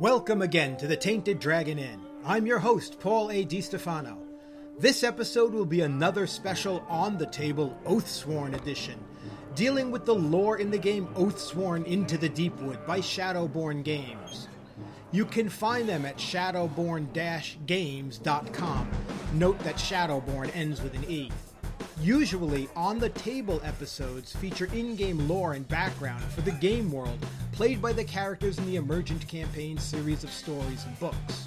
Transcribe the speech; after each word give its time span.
Welcome 0.00 0.40
again 0.40 0.78
to 0.78 0.86
the 0.86 0.96
Tainted 0.96 1.40
Dragon 1.40 1.78
Inn. 1.78 2.00
I'm 2.24 2.46
your 2.46 2.58
host, 2.58 2.98
Paul 3.00 3.30
A. 3.30 3.44
DiStefano. 3.44 4.16
This 4.78 5.04
episode 5.04 5.52
will 5.52 5.66
be 5.66 5.82
another 5.82 6.26
special 6.26 6.82
on 6.88 7.18
the 7.18 7.26
table 7.26 7.78
Oathsworn 7.84 8.56
edition, 8.56 8.98
dealing 9.54 9.90
with 9.90 10.06
the 10.06 10.14
lore 10.14 10.56
in 10.56 10.70
the 10.70 10.78
game 10.78 11.06
Oathsworn 11.08 11.84
Into 11.84 12.16
the 12.16 12.30
Deepwood 12.30 12.86
by 12.86 13.00
Shadowborn 13.00 13.84
Games. 13.84 14.48
You 15.12 15.26
can 15.26 15.50
find 15.50 15.86
them 15.86 16.06
at 16.06 16.16
shadowborn-games.com. 16.16 18.90
Note 19.34 19.58
that 19.58 19.76
Shadowborn 19.76 20.56
ends 20.56 20.80
with 20.80 20.94
an 20.94 21.04
E. 21.10 21.30
Usually, 22.00 22.70
on 22.74 22.98
the 22.98 23.10
table 23.10 23.60
episodes 23.62 24.34
feature 24.34 24.70
in 24.72 24.96
game 24.96 25.28
lore 25.28 25.52
and 25.52 25.68
background 25.68 26.24
for 26.24 26.40
the 26.40 26.52
game 26.52 26.90
world 26.90 27.18
played 27.60 27.82
by 27.82 27.92
the 27.92 28.02
characters 28.02 28.56
in 28.56 28.64
the 28.64 28.76
Emergent 28.76 29.28
Campaign 29.28 29.76
series 29.76 30.24
of 30.24 30.32
stories 30.32 30.82
and 30.86 30.98
books. 30.98 31.44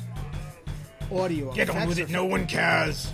Audio 1.11 1.51
Get 1.53 1.71
on 1.71 1.87
with 1.87 1.97
it, 1.97 2.07
no 2.11 2.23
one 2.23 2.45
cares. 2.45 3.11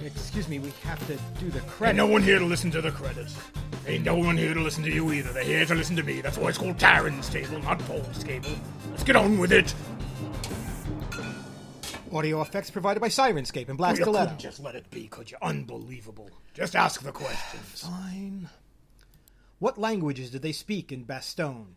Excuse 0.00 0.46
me, 0.46 0.60
we 0.60 0.70
have 0.84 1.04
to 1.08 1.18
do 1.40 1.50
the 1.50 1.58
Ain't 1.58 1.66
credits. 1.66 1.96
no 1.96 2.06
one 2.06 2.22
here 2.22 2.38
to 2.38 2.44
listen 2.44 2.70
to 2.70 2.80
the 2.80 2.92
credits. 2.92 3.36
Ain't 3.88 4.04
no 4.04 4.14
one 4.14 4.36
here 4.36 4.54
to 4.54 4.60
listen 4.60 4.84
to 4.84 4.90
you 4.92 5.10
either. 5.10 5.32
They're 5.32 5.42
here 5.42 5.66
to 5.66 5.74
listen 5.74 5.96
to 5.96 6.04
me. 6.04 6.20
That's 6.20 6.38
why 6.38 6.50
it's 6.50 6.58
called 6.58 6.78
Taran's 6.78 7.28
Table, 7.28 7.60
not 7.60 7.80
Paul's 7.80 8.22
Table. 8.22 8.50
Let's 8.90 9.02
get 9.02 9.16
on 9.16 9.36
with 9.36 9.50
it. 9.50 9.74
Audio 12.12 12.40
effects 12.40 12.70
provided 12.70 13.00
by 13.00 13.08
Sirenscape 13.08 13.68
and 13.68 13.76
Black 13.76 13.96
you 13.96 14.04
Stiletto. 14.04 14.36
just 14.36 14.60
let 14.60 14.76
it 14.76 14.88
be, 14.92 15.08
could 15.08 15.28
you? 15.28 15.38
Unbelievable. 15.42 16.30
Just 16.54 16.76
ask 16.76 17.02
the 17.02 17.10
questions. 17.10 17.80
Fine. 17.80 18.48
What 19.58 19.76
languages 19.76 20.30
did 20.30 20.42
they 20.42 20.52
speak 20.52 20.92
in 20.92 21.04
Bastogne? 21.04 21.74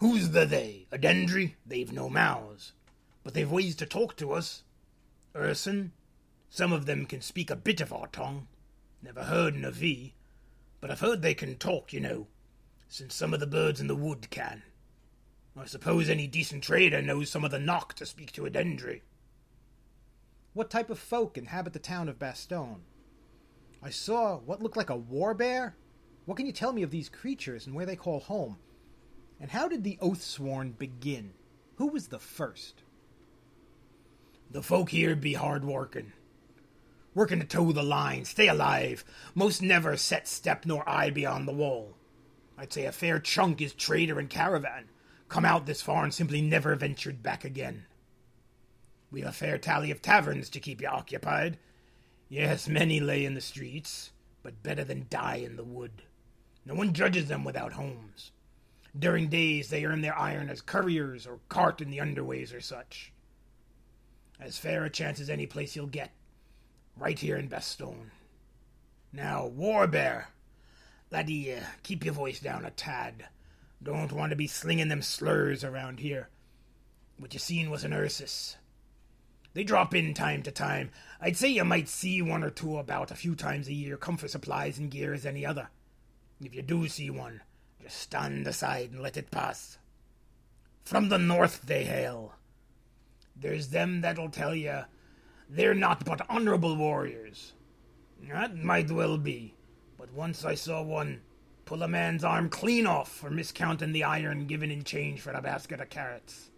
Who's 0.00 0.30
the 0.30 0.46
they? 0.46 0.86
Adendri? 0.90 1.54
They've 1.66 1.92
no 1.92 2.08
mouths. 2.08 2.72
But 3.22 3.34
they've 3.34 3.50
ways 3.50 3.76
to 3.76 3.86
talk 3.86 4.16
to 4.16 4.32
us. 4.32 4.62
Urson? 5.36 5.92
Some 6.48 6.72
of 6.72 6.86
them 6.86 7.04
can 7.04 7.20
speak 7.20 7.50
a 7.50 7.56
bit 7.56 7.82
of 7.82 7.92
our 7.92 8.06
tongue. 8.06 8.48
Never 9.02 9.24
heard 9.24 9.54
Navi. 9.54 10.12
But 10.80 10.90
I've 10.90 11.00
heard 11.00 11.20
they 11.20 11.34
can 11.34 11.56
talk, 11.56 11.92
you 11.92 12.00
know. 12.00 12.28
Since 12.88 13.14
some 13.14 13.34
of 13.34 13.40
the 13.40 13.46
birds 13.46 13.78
in 13.78 13.88
the 13.88 13.94
wood 13.94 14.30
can. 14.30 14.62
I 15.54 15.66
suppose 15.66 16.08
any 16.08 16.26
decent 16.26 16.64
trader 16.64 17.02
knows 17.02 17.28
some 17.28 17.44
of 17.44 17.50
the 17.50 17.58
knock 17.58 17.92
to 17.94 18.06
speak 18.06 18.32
to 18.32 18.46
a 18.46 18.50
Dendry. 18.50 19.02
What 20.54 20.70
type 20.70 20.88
of 20.88 20.98
folk 20.98 21.36
inhabit 21.36 21.74
the 21.74 21.78
town 21.78 22.08
of 22.08 22.18
Bastogne? 22.18 22.80
I 23.82 23.90
saw 23.90 24.38
what 24.38 24.62
looked 24.62 24.78
like 24.78 24.90
a 24.90 24.96
war 24.96 25.34
bear. 25.34 25.76
What 26.24 26.36
can 26.36 26.46
you 26.46 26.52
tell 26.52 26.72
me 26.72 26.82
of 26.82 26.90
these 26.90 27.10
creatures 27.10 27.66
and 27.66 27.76
where 27.76 27.86
they 27.86 27.96
call 27.96 28.20
home? 28.20 28.56
And 29.40 29.50
how 29.50 29.68
did 29.68 29.84
the 29.84 29.98
Oathsworn 30.02 30.76
begin? 30.76 31.32
Who 31.76 31.86
was 31.86 32.08
the 32.08 32.18
first? 32.18 32.82
The 34.50 34.62
folk 34.62 34.90
here 34.90 35.16
be 35.16 35.34
hard 35.34 35.64
workin'. 35.64 36.12
Workin' 37.14 37.40
to 37.40 37.46
toe 37.46 37.72
the 37.72 37.82
line, 37.82 38.24
stay 38.24 38.48
alive. 38.48 39.04
Most 39.34 39.62
never 39.62 39.96
set 39.96 40.28
step 40.28 40.66
nor 40.66 40.88
eye 40.88 41.10
beyond 41.10 41.48
the 41.48 41.52
wall. 41.52 41.96
I'd 42.58 42.72
say 42.72 42.84
a 42.84 42.92
fair 42.92 43.18
chunk 43.18 43.62
is 43.62 43.72
trader 43.72 44.18
and 44.18 44.28
caravan. 44.28 44.90
Come 45.28 45.44
out 45.44 45.66
this 45.66 45.80
far 45.80 46.04
and 46.04 46.12
simply 46.12 46.42
never 46.42 46.74
ventured 46.76 47.22
back 47.22 47.44
again. 47.44 47.86
We've 49.10 49.26
a 49.26 49.32
fair 49.32 49.56
tally 49.56 49.90
of 49.90 50.02
taverns 50.02 50.50
to 50.50 50.60
keep 50.60 50.82
you 50.82 50.88
occupied. 50.88 51.58
Yes, 52.28 52.68
many 52.68 53.00
lay 53.00 53.24
in 53.24 53.34
the 53.34 53.40
streets, 53.40 54.12
but 54.42 54.62
better 54.62 54.84
than 54.84 55.06
die 55.08 55.36
in 55.36 55.56
the 55.56 55.64
wood. 55.64 56.02
No 56.64 56.74
one 56.74 56.92
judges 56.92 57.28
them 57.28 57.42
without 57.42 57.72
homes. 57.72 58.30
During 58.98 59.28
days 59.28 59.68
they 59.68 59.84
earn 59.84 60.00
their 60.00 60.18
iron 60.18 60.48
as 60.50 60.60
couriers 60.60 61.26
or 61.26 61.40
cart 61.48 61.80
in 61.80 61.90
the 61.90 62.00
underways 62.00 62.52
or 62.54 62.60
such. 62.60 63.12
As 64.40 64.58
fair 64.58 64.84
a 64.84 64.90
chance 64.90 65.20
as 65.20 65.30
any 65.30 65.46
place 65.46 65.76
you'll 65.76 65.86
get. 65.86 66.12
Right 66.96 67.18
here 67.18 67.36
in 67.36 67.48
Bastogne. 67.48 68.10
Now, 69.12 69.48
Warbear. 69.48 70.26
Laddie, 71.10 71.54
uh, 71.54 71.60
keep 71.82 72.04
your 72.04 72.14
voice 72.14 72.40
down 72.40 72.64
a 72.64 72.70
tad. 72.70 73.26
Don't 73.82 74.12
want 74.12 74.30
to 74.30 74.36
be 74.36 74.46
slinging 74.46 74.88
them 74.88 75.02
slurs 75.02 75.64
around 75.64 76.00
here. 76.00 76.28
What 77.16 77.32
you 77.32 77.40
seen 77.40 77.70
was 77.70 77.84
an 77.84 77.92
Ursus. 77.92 78.56
They 79.52 79.64
drop 79.64 79.94
in 79.94 80.14
time 80.14 80.42
to 80.44 80.50
time. 80.50 80.90
I'd 81.20 81.36
say 81.36 81.48
you 81.48 81.64
might 81.64 81.88
see 81.88 82.22
one 82.22 82.44
or 82.44 82.50
two 82.50 82.78
about 82.78 83.10
a 83.10 83.16
few 83.16 83.34
times 83.34 83.66
a 83.68 83.74
year, 83.74 83.96
come 83.96 84.16
for 84.16 84.28
supplies 84.28 84.78
and 84.78 84.90
gear 84.90 85.12
as 85.12 85.26
any 85.26 85.44
other. 85.44 85.70
If 86.40 86.54
you 86.54 86.62
do 86.62 86.86
see 86.88 87.10
one, 87.10 87.42
just 87.82 87.98
stand 87.98 88.46
aside 88.46 88.90
and 88.90 89.00
let 89.00 89.16
it 89.16 89.30
pass. 89.30 89.78
From 90.84 91.08
the 91.08 91.18
north 91.18 91.62
they 91.62 91.84
hail. 91.84 92.34
There's 93.36 93.68
them 93.68 94.00
that'll 94.00 94.30
tell 94.30 94.54
you 94.54 94.84
they're 95.48 95.74
not 95.74 96.04
but 96.04 96.26
honorable 96.28 96.76
warriors. 96.76 97.52
That 98.28 98.56
might 98.56 98.90
well 98.90 99.16
be, 99.18 99.54
but 99.96 100.12
once 100.12 100.44
I 100.44 100.54
saw 100.54 100.82
one 100.82 101.22
pull 101.64 101.82
a 101.82 101.88
man's 101.88 102.24
arm 102.24 102.48
clean 102.48 102.86
off 102.86 103.10
for 103.12 103.30
miscounting 103.30 103.92
the 103.92 104.02
iron 104.02 104.46
given 104.46 104.70
in 104.70 104.82
change 104.82 105.20
for 105.20 105.30
a 105.30 105.40
basket 105.40 105.80
of 105.80 105.88
carrots. 105.88 106.50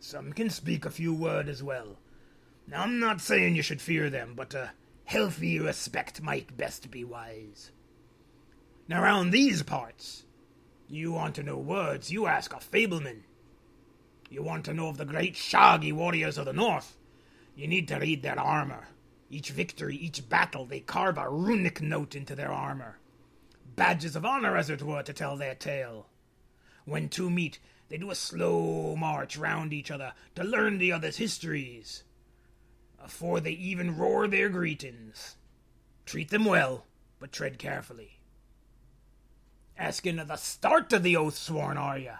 Some 0.00 0.32
can 0.32 0.50
speak 0.50 0.84
a 0.84 0.90
few 0.90 1.14
word 1.14 1.48
as 1.48 1.62
well. 1.62 1.98
Now 2.66 2.82
I'm 2.82 2.98
not 2.98 3.20
saying 3.20 3.56
you 3.56 3.62
should 3.62 3.80
fear 3.80 4.10
them, 4.10 4.34
but 4.36 4.54
a 4.54 4.72
healthy 5.04 5.58
respect 5.58 6.20
might 6.20 6.56
best 6.56 6.90
be 6.90 7.04
wise. 7.04 7.70
Now 8.88 9.02
round 9.02 9.32
these 9.32 9.62
parts, 9.62 10.24
you 10.88 11.12
want 11.12 11.34
to 11.34 11.42
know 11.42 11.58
words, 11.58 12.10
you 12.10 12.26
ask 12.26 12.54
a 12.54 12.56
fableman. 12.56 13.24
You 14.30 14.42
want 14.42 14.64
to 14.64 14.72
know 14.72 14.88
of 14.88 14.96
the 14.96 15.04
great 15.04 15.36
shaggy 15.36 15.92
warriors 15.92 16.38
of 16.38 16.46
the 16.46 16.54
north, 16.54 16.96
you 17.54 17.66
need 17.66 17.86
to 17.88 17.98
read 17.98 18.22
their 18.22 18.40
armor. 18.40 18.88
Each 19.28 19.50
victory, 19.50 19.96
each 19.96 20.26
battle, 20.30 20.64
they 20.64 20.80
carve 20.80 21.18
a 21.18 21.28
runic 21.28 21.82
note 21.82 22.14
into 22.14 22.34
their 22.34 22.50
armor. 22.50 22.98
Badges 23.76 24.16
of 24.16 24.24
honor, 24.24 24.56
as 24.56 24.70
it 24.70 24.82
were, 24.82 25.02
to 25.02 25.12
tell 25.12 25.36
their 25.36 25.54
tale. 25.54 26.06
When 26.86 27.10
two 27.10 27.28
meet, 27.28 27.58
they 27.90 27.98
do 27.98 28.10
a 28.10 28.14
slow 28.14 28.96
march 28.96 29.36
round 29.36 29.74
each 29.74 29.90
other 29.90 30.14
to 30.34 30.44
learn 30.44 30.78
the 30.78 30.92
other's 30.92 31.18
histories. 31.18 32.04
Afore 33.04 33.40
they 33.40 33.52
even 33.52 33.98
roar 33.98 34.28
their 34.28 34.48
greetings. 34.48 35.36
Treat 36.06 36.30
them 36.30 36.46
well, 36.46 36.86
but 37.18 37.32
tread 37.32 37.58
carefully. 37.58 38.17
Asking 39.78 40.18
of 40.18 40.26
the 40.26 40.36
start 40.36 40.92
of 40.92 41.04
the 41.04 41.16
oath 41.16 41.36
sworn, 41.36 41.76
are 41.76 41.96
ya? 41.96 42.16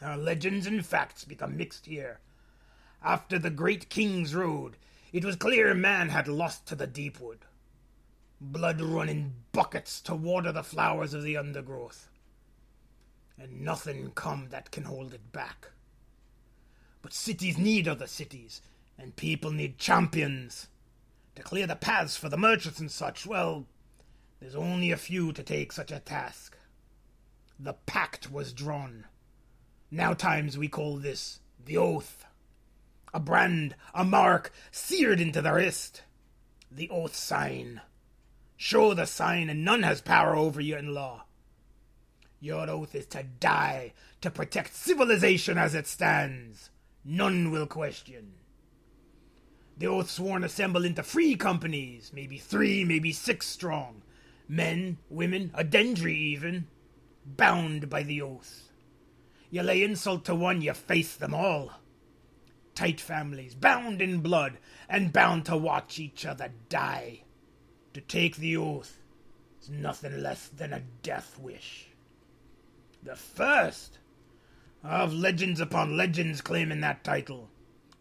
Our 0.00 0.16
legends 0.16 0.68
and 0.68 0.86
facts 0.86 1.24
become 1.24 1.56
mixed 1.56 1.86
here. 1.86 2.20
After 3.02 3.40
the 3.40 3.50
great 3.50 3.90
King's 3.90 4.36
Road, 4.36 4.76
it 5.12 5.24
was 5.24 5.34
clear 5.34 5.74
man 5.74 6.10
had 6.10 6.28
lost 6.28 6.66
to 6.66 6.76
the 6.76 6.86
Deepwood. 6.86 7.40
Blood 8.40 8.80
run 8.80 9.08
in 9.08 9.32
buckets 9.52 10.00
to 10.02 10.14
water 10.14 10.52
the 10.52 10.62
flowers 10.62 11.12
of 11.12 11.24
the 11.24 11.36
undergrowth. 11.36 12.08
And 13.36 13.62
nothing 13.62 14.12
come 14.14 14.48
that 14.50 14.70
can 14.70 14.84
hold 14.84 15.12
it 15.12 15.32
back. 15.32 15.72
But 17.02 17.12
cities 17.12 17.58
need 17.58 17.88
other 17.88 18.06
cities, 18.06 18.62
and 18.96 19.16
people 19.16 19.50
need 19.50 19.78
champions. 19.78 20.68
To 21.34 21.42
clear 21.42 21.66
the 21.66 21.74
paths 21.74 22.16
for 22.16 22.28
the 22.28 22.36
merchants 22.36 22.78
and 22.78 22.90
such, 22.90 23.26
well, 23.26 23.66
there's 24.44 24.54
only 24.54 24.90
a 24.90 24.98
few 24.98 25.32
to 25.32 25.42
take 25.42 25.72
such 25.72 25.90
a 25.90 26.00
task. 26.00 26.54
The 27.58 27.72
pact 27.72 28.30
was 28.30 28.52
drawn. 28.52 29.06
Now 29.90 30.12
times 30.12 30.58
we 30.58 30.68
call 30.68 30.98
this 30.98 31.40
the 31.64 31.78
oath. 31.78 32.26
A 33.14 33.20
brand, 33.20 33.74
a 33.94 34.04
mark, 34.04 34.52
seared 34.70 35.18
into 35.18 35.40
the 35.40 35.54
wrist. 35.54 36.02
The 36.70 36.90
oath 36.90 37.16
sign. 37.16 37.80
Show 38.58 38.92
the 38.92 39.06
sign, 39.06 39.48
and 39.48 39.64
none 39.64 39.82
has 39.82 40.02
power 40.02 40.36
over 40.36 40.60
you 40.60 40.76
in 40.76 40.92
law. 40.92 41.24
Your 42.38 42.68
oath 42.68 42.94
is 42.94 43.06
to 43.06 43.22
die, 43.22 43.94
to 44.20 44.30
protect 44.30 44.74
civilization 44.74 45.56
as 45.56 45.74
it 45.74 45.86
stands. 45.86 46.68
None 47.02 47.50
will 47.50 47.66
question. 47.66 48.34
The 49.78 49.86
oath 49.86 50.10
sworn 50.10 50.44
assemble 50.44 50.84
into 50.84 51.02
free 51.02 51.34
companies, 51.34 52.12
maybe 52.14 52.36
three, 52.36 52.84
maybe 52.84 53.10
six 53.10 53.46
strong. 53.46 54.02
Men, 54.48 54.98
women, 55.08 55.50
Adendri 55.56 56.14
even, 56.14 56.66
bound 57.24 57.88
by 57.88 58.02
the 58.02 58.20
oath. 58.20 58.70
You 59.50 59.62
lay 59.62 59.82
insult 59.82 60.24
to 60.26 60.34
one, 60.34 60.62
you 60.62 60.74
face 60.74 61.14
them 61.16 61.34
all. 61.34 61.72
Tight 62.74 63.00
families, 63.00 63.54
bound 63.54 64.02
in 64.02 64.20
blood, 64.20 64.58
and 64.88 65.12
bound 65.12 65.46
to 65.46 65.56
watch 65.56 65.98
each 65.98 66.26
other 66.26 66.50
die. 66.68 67.22
To 67.94 68.00
take 68.00 68.36
the 68.36 68.56
oath 68.56 68.98
is 69.62 69.70
nothing 69.70 70.20
less 70.20 70.48
than 70.48 70.72
a 70.72 70.82
death 71.02 71.38
wish. 71.38 71.88
The 73.02 73.16
first 73.16 73.98
of 74.82 75.14
legends 75.14 75.60
upon 75.60 75.96
legends 75.96 76.40
claiming 76.40 76.80
that 76.80 77.04
title. 77.04 77.48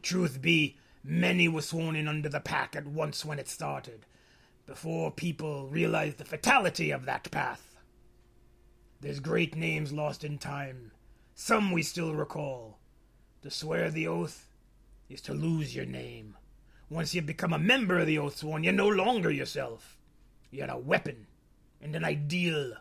Truth 0.02 0.42
be, 0.42 0.78
many 1.04 1.48
were 1.48 1.62
sworn 1.62 1.96
in 1.96 2.08
under 2.08 2.30
the 2.30 2.40
pack 2.40 2.76
at 2.76 2.88
once 2.88 3.24
when 3.24 3.40
it 3.40 3.48
started, 3.48 4.06
before 4.66 5.12
people 5.12 5.68
realize 5.68 6.16
the 6.16 6.26
fatality 6.26 6.92
of 6.92 7.06
that 7.06 7.30
path. 7.32 7.76
There's 9.02 9.20
great 9.20 9.56
names 9.56 9.92
lost 9.92 10.24
in 10.24 10.38
time, 10.38 10.92
Some 11.36 11.72
we 11.72 11.84
still 11.84 12.14
recall. 12.14 12.78
To 13.42 13.50
swear 13.50 13.90
the 13.90 14.08
oath 14.08 14.54
is 15.10 15.20
to 15.22 15.34
lose 15.34 15.76
your 15.76 15.86
name. 15.86 16.38
Once 16.90 17.14
you've 17.14 17.26
become 17.26 17.54
a 17.54 17.60
member 17.60 18.00
of 18.00 18.08
the 18.08 18.18
Oathsworn, 18.18 18.64
you're 18.64 18.72
no 18.72 18.88
longer 18.88 19.32
yourself. 19.32 19.98
You're 20.52 20.70
a 20.70 20.78
weapon 20.78 21.28
and 21.82 21.96
an 21.96 22.06
ideal. 22.06 22.74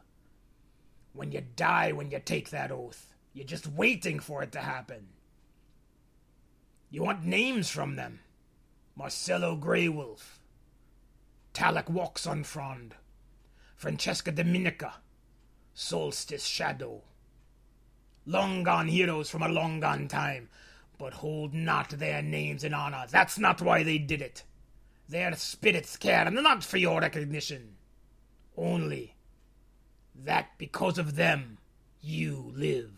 When 1.14 1.32
you 1.32 1.42
die 1.56 1.92
when 1.92 2.10
you 2.10 2.20
take 2.20 2.50
that 2.50 2.70
oath, 2.70 3.14
you're 3.32 3.46
just 3.46 3.66
waiting 3.66 4.20
for 4.20 4.42
it 4.42 4.52
to 4.52 4.60
happen. 4.60 5.08
You 6.90 7.02
want 7.02 7.24
names 7.24 7.70
from 7.70 7.96
them. 7.96 8.20
Marcello 8.94 9.56
Greywolf, 9.56 10.38
Talak 11.54 11.90
Walks 11.90 12.26
on 12.26 12.44
Frond, 12.44 12.94
Francesca 13.76 14.32
Dominica, 14.32 14.94
Solstice 15.74 16.46
Shadow. 16.46 17.02
Long 18.24 18.62
gone 18.62 18.88
heroes 18.88 19.28
from 19.28 19.42
a 19.42 19.48
long 19.48 19.80
gone 19.80 20.08
time, 20.08 20.48
but 20.98 21.14
hold 21.14 21.52
not 21.52 21.90
their 21.90 22.22
names 22.22 22.64
in 22.64 22.72
honor. 22.72 23.04
That's 23.10 23.38
not 23.38 23.60
why 23.60 23.82
they 23.82 23.98
did 23.98 24.22
it. 24.22 24.44
Their 25.08 25.34
spirits 25.36 25.96
care 25.96 26.30
not 26.30 26.64
for 26.64 26.78
your 26.78 27.00
recognition. 27.00 27.76
Only 28.56 29.16
that 30.14 30.50
because 30.58 30.98
of 30.98 31.16
them 31.16 31.58
you 32.00 32.52
live. 32.54 32.92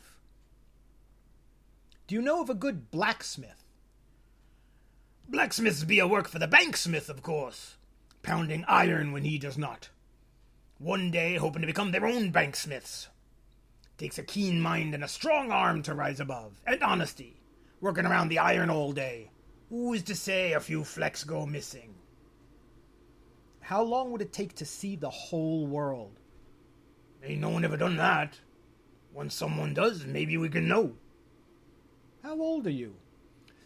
Do 2.06 2.14
you 2.14 2.22
know 2.22 2.42
of 2.42 2.50
a 2.50 2.54
good 2.54 2.90
blacksmith? 2.90 3.64
Blacksmiths 5.28 5.84
be 5.84 5.98
a 5.98 6.06
work 6.06 6.28
for 6.28 6.38
the 6.38 6.46
banksmith, 6.46 7.08
of 7.08 7.22
course, 7.22 7.76
pounding 8.24 8.64
iron 8.66 9.12
when 9.12 9.22
he 9.22 9.38
does 9.38 9.56
not. 9.56 9.90
One 10.78 11.12
day 11.12 11.36
hoping 11.36 11.60
to 11.60 11.66
become 11.66 11.92
their 11.92 12.06
own 12.06 12.32
banksmiths. 12.32 13.06
Takes 13.96 14.18
a 14.18 14.24
keen 14.24 14.60
mind 14.60 14.94
and 14.94 15.04
a 15.04 15.08
strong 15.08 15.52
arm 15.52 15.82
to 15.84 15.94
rise 15.94 16.18
above, 16.18 16.60
and 16.66 16.82
honesty, 16.82 17.40
working 17.80 18.06
around 18.06 18.28
the 18.28 18.40
iron 18.40 18.70
all 18.70 18.90
day. 18.90 19.30
Who 19.68 19.92
is 19.92 20.02
to 20.04 20.16
say 20.16 20.52
a 20.52 20.60
few 20.60 20.82
flecks 20.82 21.22
go 21.22 21.46
missing? 21.46 21.94
How 23.60 23.82
long 23.82 24.10
would 24.10 24.20
it 24.20 24.32
take 24.32 24.56
to 24.56 24.64
see 24.64 24.96
the 24.96 25.10
whole 25.10 25.66
world? 25.66 26.18
Ain't 27.22 27.40
no 27.40 27.50
one 27.50 27.64
ever 27.64 27.76
done 27.76 27.96
that. 27.96 28.40
Once 29.12 29.34
someone 29.34 29.72
does, 29.74 30.04
maybe 30.04 30.36
we 30.36 30.48
can 30.48 30.66
know. 30.66 30.94
How 32.22 32.38
old 32.40 32.66
are 32.66 32.70
you? 32.70 32.96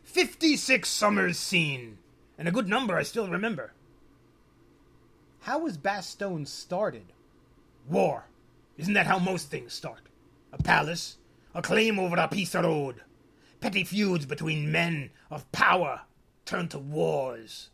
Fifty 0.03 0.57
six 0.57 0.89
summers 0.89 1.39
seen, 1.39 1.99
and 2.37 2.47
a 2.47 2.53
good 2.53 2.69
number 2.69 2.97
I 2.97 3.03
still 3.03 3.29
remember. 3.29 3.73
How 5.49 5.61
was 5.61 5.79
Bastogne 5.79 6.47
started? 6.47 7.15
War. 7.89 8.27
Isn't 8.77 8.93
that 8.93 9.07
how 9.07 9.19
most 9.19 9.51
things 9.51 9.73
start? 9.73 10.03
A 10.53 10.63
palace, 10.63 11.17
a 11.55 11.63
claim 11.63 11.99
over 11.99 12.17
a 12.17 12.29
piece 12.29 12.55
of 12.55 12.67
road. 12.67 12.97
Petty 13.59 13.83
feuds 13.83 14.27
between 14.27 14.71
men 14.71 15.09
of 15.31 15.51
power 15.51 16.03
turn 16.45 16.69
to 16.69 16.79
wars. 16.79 17.71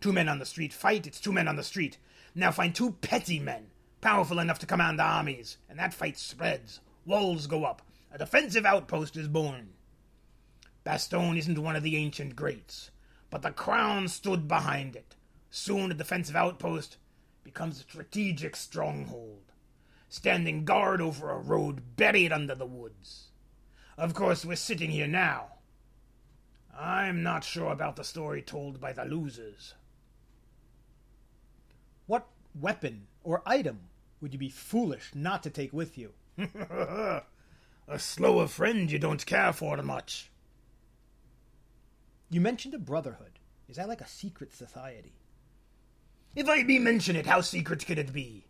Two 0.00 0.12
men 0.12 0.28
on 0.28 0.38
the 0.38 0.46
street 0.46 0.72
fight, 0.72 1.08
it's 1.08 1.20
two 1.20 1.32
men 1.32 1.48
on 1.48 1.56
the 1.56 1.64
street. 1.64 1.98
Now 2.36 2.52
find 2.52 2.72
two 2.72 2.92
petty 2.92 3.40
men, 3.40 3.72
powerful 4.00 4.38
enough 4.38 4.60
to 4.60 4.66
command 4.66 5.00
armies, 5.00 5.56
and 5.68 5.80
that 5.80 5.94
fight 5.94 6.16
spreads. 6.16 6.78
Walls 7.04 7.48
go 7.48 7.64
up. 7.64 7.82
A 8.12 8.18
defensive 8.18 8.64
outpost 8.64 9.16
is 9.16 9.26
born. 9.26 9.70
Bastogne 10.86 11.36
isn't 11.36 11.58
one 11.58 11.74
of 11.74 11.82
the 11.82 11.96
ancient 11.96 12.36
greats, 12.36 12.92
but 13.28 13.42
the 13.42 13.50
crown 13.50 14.06
stood 14.06 14.46
behind 14.46 14.94
it. 14.94 15.16
Soon 15.54 15.90
a 15.90 15.94
defensive 15.94 16.34
outpost 16.34 16.96
becomes 17.44 17.78
a 17.78 17.82
strategic 17.82 18.56
stronghold, 18.56 19.52
standing 20.08 20.64
guard 20.64 21.02
over 21.02 21.28
a 21.28 21.38
road 21.38 21.94
buried 21.94 22.32
under 22.32 22.54
the 22.54 22.64
woods. 22.64 23.28
Of 23.98 24.14
course, 24.14 24.46
we're 24.46 24.56
sitting 24.56 24.90
here 24.90 25.06
now. 25.06 25.48
I'm 26.74 27.22
not 27.22 27.44
sure 27.44 27.70
about 27.70 27.96
the 27.96 28.02
story 28.02 28.40
told 28.40 28.80
by 28.80 28.94
the 28.94 29.04
losers. 29.04 29.74
What 32.06 32.28
weapon 32.58 33.08
or 33.22 33.42
item 33.44 33.80
would 34.22 34.32
you 34.32 34.38
be 34.38 34.48
foolish 34.48 35.10
not 35.14 35.42
to 35.42 35.50
take 35.50 35.74
with 35.74 35.98
you? 35.98 36.14
a 36.38 37.22
slower 37.98 38.46
friend 38.46 38.90
you 38.90 38.98
don't 38.98 39.26
care 39.26 39.52
for 39.52 39.76
much. 39.82 40.30
You 42.30 42.40
mentioned 42.40 42.72
a 42.72 42.78
brotherhood. 42.78 43.38
Is 43.68 43.76
that 43.76 43.88
like 43.88 44.00
a 44.00 44.08
secret 44.08 44.54
society? 44.54 45.12
If 46.34 46.48
I 46.48 46.62
be 46.62 46.78
mention 46.78 47.14
it, 47.14 47.26
how 47.26 47.42
secret 47.42 47.84
could 47.84 47.98
it 47.98 48.12
be? 48.12 48.46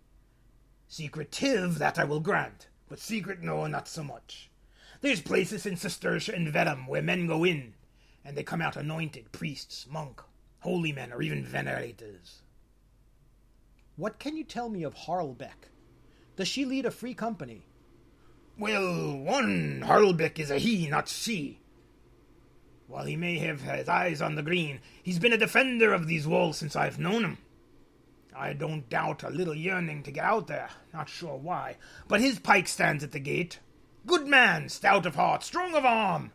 Secretive, 0.86 1.78
that 1.78 1.98
I 1.98 2.04
will 2.04 2.20
grant, 2.20 2.68
but 2.88 3.00
secret, 3.00 3.42
no, 3.42 3.66
not 3.66 3.88
so 3.88 4.04
much. 4.04 4.50
There's 5.00 5.20
places 5.20 5.66
in 5.66 5.74
Cistercia 5.74 6.32
and 6.32 6.48
Verum 6.52 6.86
where 6.86 7.02
men 7.02 7.26
go 7.26 7.42
in, 7.42 7.74
and 8.24 8.36
they 8.36 8.44
come 8.44 8.62
out 8.62 8.76
anointed, 8.76 9.32
priests, 9.32 9.86
monk, 9.90 10.22
holy 10.60 10.92
men, 10.92 11.12
or 11.12 11.22
even 11.22 11.44
venerators. 11.44 12.42
What 13.96 14.20
can 14.20 14.36
you 14.36 14.44
tell 14.44 14.68
me 14.68 14.84
of 14.84 14.94
Harlbeck? 14.94 15.68
Does 16.36 16.46
she 16.46 16.64
lead 16.64 16.86
a 16.86 16.90
free 16.92 17.14
company? 17.14 17.62
Well, 18.56 19.16
one 19.16 19.82
Harlbeck 19.84 20.38
is 20.38 20.52
a 20.52 20.58
he, 20.58 20.86
not 20.86 21.08
she. 21.08 21.58
While 22.86 23.06
he 23.06 23.16
may 23.16 23.38
have 23.38 23.62
his 23.62 23.88
eyes 23.88 24.22
on 24.22 24.36
the 24.36 24.42
green, 24.42 24.80
he's 25.02 25.18
been 25.18 25.32
a 25.32 25.38
defender 25.38 25.92
of 25.92 26.06
these 26.06 26.28
walls 26.28 26.58
since 26.58 26.76
I've 26.76 26.98
known 27.00 27.24
him. 27.24 27.38
I 28.34 28.52
don't 28.52 28.88
doubt 28.88 29.22
a 29.22 29.30
little 29.30 29.54
yearning 29.54 30.02
to 30.04 30.10
get 30.10 30.24
out 30.24 30.46
there, 30.46 30.70
not 30.92 31.08
sure 31.08 31.36
why, 31.36 31.76
but 32.08 32.20
his 32.20 32.38
pike 32.38 32.68
stands 32.68 33.04
at 33.04 33.12
the 33.12 33.20
gate. 33.20 33.58
Good 34.06 34.26
man, 34.26 34.68
stout 34.68 35.06
of 35.06 35.14
heart, 35.14 35.42
strong 35.42 35.74
of 35.74 35.84
arm. 35.84 36.32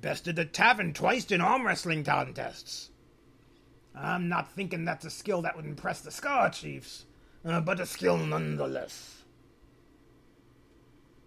Bested 0.00 0.36
the 0.36 0.44
tavern 0.44 0.92
twice 0.92 1.30
in 1.30 1.40
arm 1.40 1.66
wrestling 1.66 2.04
contests. 2.04 2.90
I'm 3.94 4.28
not 4.28 4.52
thinking 4.52 4.84
that's 4.84 5.04
a 5.04 5.10
skill 5.10 5.42
that 5.42 5.56
would 5.56 5.64
impress 5.64 6.00
the 6.00 6.10
Scar 6.10 6.50
Chiefs, 6.50 7.06
uh, 7.44 7.60
but 7.60 7.80
a 7.80 7.86
skill 7.86 8.18
nonetheless. 8.18 9.22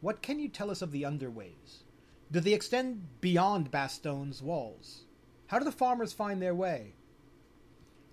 What 0.02 0.22
can 0.22 0.40
you 0.40 0.48
tell 0.48 0.70
us 0.70 0.82
of 0.82 0.92
the 0.92 1.04
underways? 1.04 1.84
Do 2.32 2.40
they 2.40 2.54
extend 2.54 3.22
beyond 3.22 3.72
Bastone's 3.72 4.44
walls? 4.44 5.06
How 5.48 5.60
do 5.60 5.66
the 5.66 5.72
farmers 5.72 6.14
find 6.14 6.42
their 6.42 6.54
way? 6.54 6.94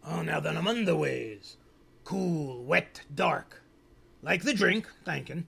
Oh, 0.07 0.23
now 0.23 0.39
then, 0.39 0.57
I'm 0.57 0.67
underways. 0.67 1.57
Cool, 2.05 2.63
wet, 2.65 3.01
dark. 3.15 3.63
Like 4.23 4.43
the 4.43 4.53
drink, 4.53 4.87
thankin'. 5.05 5.47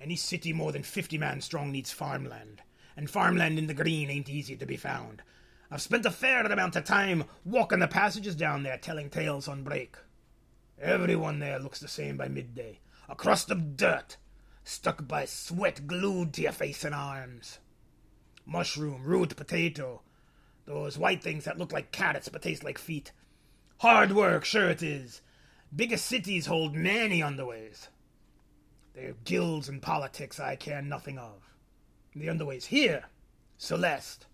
Any 0.00 0.16
city 0.16 0.52
more 0.52 0.72
than 0.72 0.82
fifty 0.82 1.16
man 1.18 1.40
strong 1.40 1.70
needs 1.70 1.92
farmland, 1.92 2.62
and 2.96 3.08
farmland 3.08 3.58
in 3.58 3.68
the 3.68 3.74
green 3.74 4.10
ain't 4.10 4.28
easy 4.28 4.56
to 4.56 4.66
be 4.66 4.76
found. 4.76 5.22
I've 5.70 5.82
spent 5.82 6.06
a 6.06 6.10
fair 6.10 6.44
amount 6.44 6.76
of 6.76 6.84
time 6.84 7.24
walking 7.44 7.78
the 7.78 7.88
passages 7.88 8.34
down 8.34 8.62
there 8.64 8.78
telling 8.78 9.08
tales 9.08 9.46
on 9.46 9.62
break. 9.62 9.96
Everyone 10.80 11.38
there 11.38 11.58
looks 11.58 11.78
the 11.78 11.88
same 11.88 12.16
by 12.16 12.28
midday. 12.28 12.80
A 13.08 13.14
crust 13.14 13.50
of 13.50 13.76
dirt, 13.76 14.16
stuck 14.64 15.06
by 15.06 15.24
sweat 15.26 15.86
glued 15.86 16.32
to 16.34 16.42
your 16.42 16.52
face 16.52 16.84
and 16.84 16.94
arms. 16.94 17.58
Mushroom, 18.46 19.04
root, 19.04 19.36
potato. 19.36 20.02
Those 20.64 20.98
white 20.98 21.22
things 21.22 21.44
that 21.44 21.58
look 21.58 21.72
like 21.72 21.92
carrots 21.92 22.28
but 22.28 22.42
taste 22.42 22.64
like 22.64 22.78
feet. 22.78 23.12
Hard 23.78 24.10
work, 24.10 24.44
sure 24.44 24.68
it 24.68 24.82
is. 24.82 25.22
Biggest 25.74 26.04
cities 26.04 26.46
hold 26.46 26.74
many 26.74 27.20
underways. 27.20 27.86
They're 28.92 29.14
guilds 29.22 29.68
and 29.68 29.80
politics 29.80 30.40
I 30.40 30.56
care 30.56 30.82
nothing 30.82 31.16
of. 31.16 31.54
The 32.12 32.26
underways 32.26 32.66
here, 32.66 33.04
Celeste. 33.56 34.26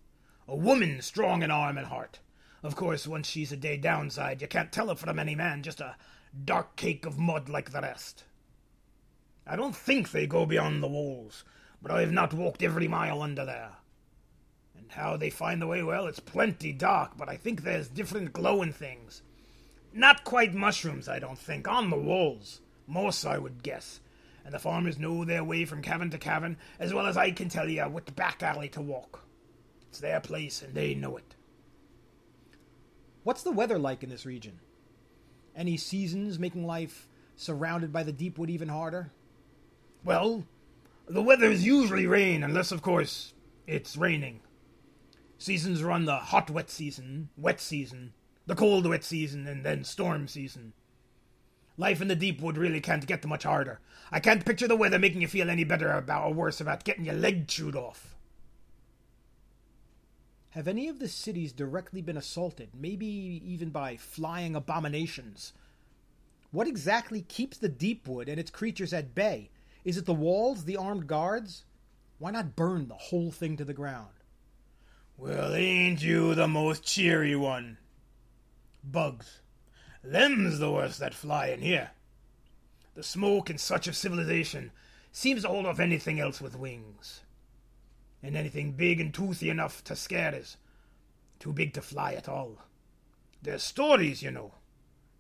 A 0.49 0.57
woman 0.57 1.03
strong 1.03 1.43
in 1.43 1.51
arm 1.51 1.77
and 1.77 1.89
heart. 1.89 2.21
Of 2.63 2.75
course, 2.75 3.07
once 3.07 3.29
she's 3.29 3.53
a 3.53 3.57
day 3.59 3.77
downside, 3.77 4.41
you 4.41 4.49
can't 4.49 4.73
tell 4.73 4.89
her 4.89 4.95
from 4.95 5.19
any 5.19 5.35
man, 5.35 5.63
just 5.63 5.83
a 5.83 5.97
dark 6.47 6.77
cake 6.77 7.05
of 7.05 7.19
mud 7.19 7.51
like 7.51 7.73
the 7.73 7.83
rest. 7.83 8.25
I 9.47 9.57
don't 9.57 9.77
think 9.77 10.11
they 10.11 10.27
go 10.27 10.47
beyond 10.47 10.83
the 10.83 10.89
walls, 10.89 11.45
but 11.83 11.91
I 11.91 12.01
have 12.01 12.13
not 12.13 12.33
walked 12.33 12.63
every 12.63 12.89
mile 12.89 13.21
under 13.21 13.45
there. 13.45 13.73
And 14.75 14.91
how 14.91 15.19
they 15.19 15.29
find 15.29 15.61
the 15.61 15.67
way, 15.67 15.83
well, 15.83 16.07
it's 16.07 16.19
plenty 16.19 16.73
dark, 16.73 17.19
but 17.19 17.29
I 17.29 17.37
think 17.37 17.63
there's 17.63 17.89
different 17.89 18.33
glowing 18.33 18.73
things. 18.73 19.21
Not 19.97 20.25
quite 20.25 20.53
mushrooms, 20.53 21.09
I 21.09 21.21
don't 21.21 21.39
think, 21.39 21.69
on 21.69 21.89
the 21.89 21.97
walls. 21.97 22.61
More 22.89 23.13
so, 23.13 23.31
I 23.31 23.39
would 23.39 23.63
guess. 23.63 24.01
And 24.45 24.53
the 24.53 24.59
farmers 24.59 24.99
know 24.99 25.25
their 25.25 25.45
way 25.45 25.65
from 25.65 25.83
cavern 25.83 26.11
to 26.11 26.19
cavern, 26.19 26.57
as 26.81 26.93
well 26.93 27.07
as 27.07 27.17
I 27.17 27.31
can 27.31 27.49
tell 27.49 27.69
you 27.69 27.81
what 27.85 28.17
back 28.17 28.43
alley 28.43 28.69
to 28.71 28.81
walk. 28.81 29.25
It's 29.89 30.01
their 30.01 30.19
place, 30.19 30.63
and 30.63 30.75
they 30.75 30.97
know 30.97 31.17
it. 31.17 31.37
What's 33.23 33.45
the 33.45 33.53
weather 33.53 33.79
like 33.79 34.03
in 34.03 34.11
this 34.11 34.27
region? 34.27 34.59
Any 35.55 35.77
seasons 35.77 36.41
making 36.41 36.67
life 36.67 37.07
surrounded 37.37 37.93
by 37.93 38.03
the 38.03 38.13
deep 38.13 38.37
wood 38.37 38.51
even 38.51 38.69
harder? 38.69 39.13
Well, 40.05 40.45
the 41.09 41.23
weather's 41.23 41.65
usually 41.65 42.09
rain, 42.09 42.43
unless, 42.43 42.73
of 42.73 42.83
course, 42.83 43.33
it's 43.69 43.97
raining. 43.97 44.41
Seasons 45.39 45.85
run 45.85 46.05
the 46.05 46.17
hot 46.17 46.51
wet 46.51 46.69
season, 46.69 47.29
wet 47.37 47.61
season, 47.61 48.13
the 48.47 48.55
cold 48.55 48.87
wet 48.87 49.05
season, 49.05 49.47
and 49.47 49.65
then 49.65 49.85
storm 49.85 50.29
season. 50.29 50.73
Life 51.77 52.01
in 52.01 52.09
the 52.09 52.15
deep 52.15 52.41
wood 52.41 52.57
really 52.57 52.81
can't 52.81 53.07
get 53.07 53.25
much 53.27 53.43
harder. 53.43 53.81
I 54.13 54.21
can't 54.21 54.45
picture 54.45 54.69
the 54.69 54.77
weather 54.77 54.99
making 54.99 55.23
you 55.23 55.29
feel 55.29 55.51
any 55.51 55.65
better 55.65 55.91
about 55.91 56.25
or 56.25 56.35
worse 56.35 56.61
about 56.61 56.85
getting 56.85 57.05
your 57.05 57.15
leg 57.15 57.49
chewed 57.49 57.75
off. 57.75 58.15
Have 60.51 60.69
any 60.69 60.89
of 60.89 61.01
the 61.01 61.09
cities 61.09 61.53
directly 61.53 62.01
been 62.01 62.17
assaulted, 62.17 62.69
maybe 62.79 63.07
even 63.07 63.71
by 63.71 63.97
flying 63.97 64.55
abominations? 64.55 65.53
What 66.53 66.69
exactly 66.69 67.23
keeps 67.23 67.59
the 67.59 67.69
Deepwood 67.69 68.29
and 68.29 68.39
its 68.39 68.53
creatures 68.53 68.93
at 68.93 69.17
bay? 69.17 69.51
Is 69.85 69.97
it 69.97 70.07
the 70.07 70.15
walls, 70.15 70.65
the 70.65 70.77
armed 70.77 71.09
guards? 71.09 71.65
Why 72.19 72.31
not 72.31 72.55
burn 72.55 72.87
the 72.87 72.95
whole 72.95 73.33
thing 73.33 73.57
to 73.57 73.65
the 73.65 73.75
ground? 73.75 74.13
Well, 75.17 75.55
ain't 75.55 76.01
you 76.01 76.37
the 76.37 76.47
most 76.47 76.85
cheery 76.85 77.35
one? 77.35 77.79
Bugs. 78.87 79.41
Them's 80.03 80.59
the 80.59 80.71
worst 80.71 80.99
that 80.99 81.15
fly 81.15 81.49
in 81.49 81.63
here. 81.63 81.93
The 82.95 83.03
smoke 83.03 83.49
and 83.49 83.59
such 83.59 83.89
a 83.89 83.95
civilization 83.95 84.73
seems 85.11 85.43
to 85.43 85.49
hold 85.49 85.65
off 85.65 85.81
anything 85.81 86.21
else 86.21 86.41
with 86.41 86.55
wings. 86.55 87.23
And 88.23 88.37
anything 88.37 88.73
big 88.73 89.01
and 89.01 89.13
toothy 89.13 89.49
enough 89.49 89.83
to 89.85 89.97
scare 89.97 90.35
us. 90.35 90.59
Too 91.39 91.53
big 91.53 91.73
to 91.75 91.83
fly 91.83 92.13
at 92.13 92.29
all. 92.29 92.59
There's 93.43 93.63
stories, 93.63 94.23
you 94.23 94.31
know. 94.31 94.53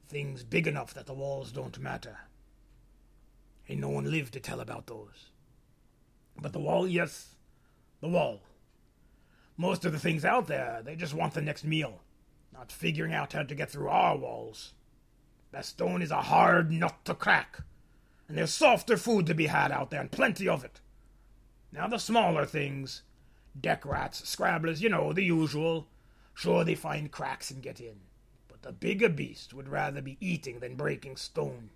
Things 0.09 0.44
big 0.44 0.66
enough 0.66 0.92
that 0.94 1.06
the 1.06 1.14
walls 1.14 1.50
don't 1.50 1.78
matter. 1.78 2.18
Ain't 3.68 3.80
no 3.80 3.88
one 3.88 4.11
lived 4.11 4.35
to 4.35 4.40
tell 4.40 4.61
about 4.61 4.87
those. 4.87 5.30
But 6.37 6.52
the 6.52 6.61
wall, 6.61 6.87
yes, 6.87 7.35
the 8.00 8.09
wall. 8.09 8.42
Most 9.56 9.85
of 9.85 9.92
the 9.92 9.99
things 9.99 10.25
out 10.25 10.47
there, 10.47 10.83
they 10.85 10.97
just 10.97 11.14
want 11.14 11.33
the 11.33 11.40
next 11.40 11.64
meal 11.64 12.04
not 12.55 12.71
figuring 12.73 13.13
out 13.13 13.33
how 13.33 13.43
to 13.43 13.55
get 13.55 13.71
through 13.71 13.89
our 13.89 14.17
walls. 14.17 14.73
That 15.51 15.67
stone 15.67 16.01
is 16.01 16.11
a 16.11 16.23
hard 16.23 16.71
nut 16.71 16.97
to 17.05 17.15
crack, 17.15 17.61
and 18.29 18.39
there's 18.39 18.55
softer 18.55 18.97
food 18.97 19.27
to 19.27 19.35
be 19.35 19.47
had 19.47 19.73
out 19.73 19.91
there, 19.91 20.01
and 20.01 20.11
plenty 20.11 20.49
of 20.49 20.65
it. 20.65 20.81
Now, 21.73 21.89
the 21.89 21.99
smaller 21.99 22.47
things, 22.47 23.03
deck 23.61 23.85
rats, 23.85 24.23
scrabblers, 24.23 24.81
you 24.81 24.89
know, 24.89 25.13
the 25.13 25.25
usual, 25.25 25.89
sure 26.33 26.65
they 26.65 26.77
find 26.77 27.11
cracks 27.11 27.51
and 27.51 27.63
get 27.63 27.81
in. 27.81 27.97
But 28.49 28.63
the 28.63 28.73
bigger 28.73 29.09
beast 29.09 29.53
would 29.53 29.69
rather 29.69 30.01
be 30.01 30.17
eating 30.21 30.61
than 30.61 30.77
breaking 30.77 31.17
stone. 31.17 31.71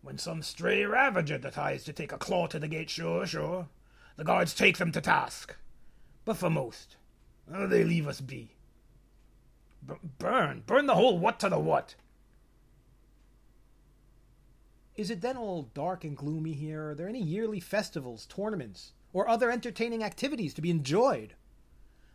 When 0.00 0.18
some 0.18 0.42
stray 0.42 0.84
ravager 0.84 1.38
tries 1.38 1.84
to 1.84 1.92
take 1.92 2.12
a 2.12 2.18
claw 2.18 2.46
to 2.48 2.58
the 2.58 2.68
gate, 2.68 2.90
sure, 2.90 3.26
sure, 3.26 3.68
the 4.16 4.24
guards 4.24 4.54
take 4.54 4.78
them 4.78 4.92
to 4.92 5.00
task. 5.00 5.56
But 6.24 6.38
for 6.38 6.50
most, 6.50 6.96
well, 7.46 7.68
they 7.68 7.84
leave 7.84 8.08
us 8.08 8.20
be. 8.20 8.50
B- 9.86 9.94
burn. 10.18 10.62
Burn 10.66 10.86
the 10.86 10.94
whole 10.94 11.18
what 11.18 11.38
to 11.40 11.48
the 11.48 11.58
what. 11.58 11.94
Is 14.96 15.10
it 15.10 15.20
then 15.20 15.36
all 15.36 15.70
dark 15.74 16.04
and 16.04 16.16
gloomy 16.16 16.52
here? 16.52 16.90
Are 16.90 16.94
there 16.94 17.08
any 17.08 17.22
yearly 17.22 17.60
festivals, 17.60 18.26
tournaments, 18.26 18.92
or 19.12 19.28
other 19.28 19.50
entertaining 19.50 20.04
activities 20.04 20.54
to 20.54 20.62
be 20.62 20.70
enjoyed? 20.70 21.34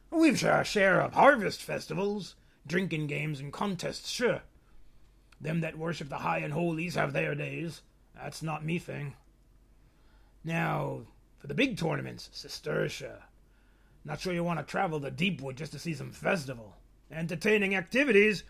We've 0.09 0.43
our 0.45 0.63
share 0.63 1.01
of 1.01 1.13
harvest 1.13 1.61
festivals, 1.61 2.35
drinking 2.65 3.07
games, 3.07 3.39
and 3.39 3.51
contests, 3.51 4.09
sure. 4.09 4.41
Them 5.41 5.61
that 5.61 5.77
worship 5.77 6.09
the 6.09 6.19
high 6.19 6.39
and 6.39 6.53
holies 6.53 6.95
have 6.95 7.13
their 7.13 7.35
days. 7.35 7.81
That's 8.15 8.41
not 8.41 8.65
me 8.65 8.79
thing. 8.79 9.15
Now, 10.43 11.01
for 11.37 11.47
the 11.47 11.53
big 11.53 11.77
tournaments, 11.77 12.29
Cistercia. 12.33 13.23
Not 14.05 14.21
sure 14.21 14.33
you 14.33 14.43
want 14.43 14.59
to 14.59 14.65
travel 14.65 14.99
to 15.01 15.11
Deepwood 15.11 15.57
just 15.57 15.73
to 15.73 15.79
see 15.79 15.93
some 15.93 16.11
festival 16.11 16.75
entertaining 17.11 17.75
activities, 17.75 18.43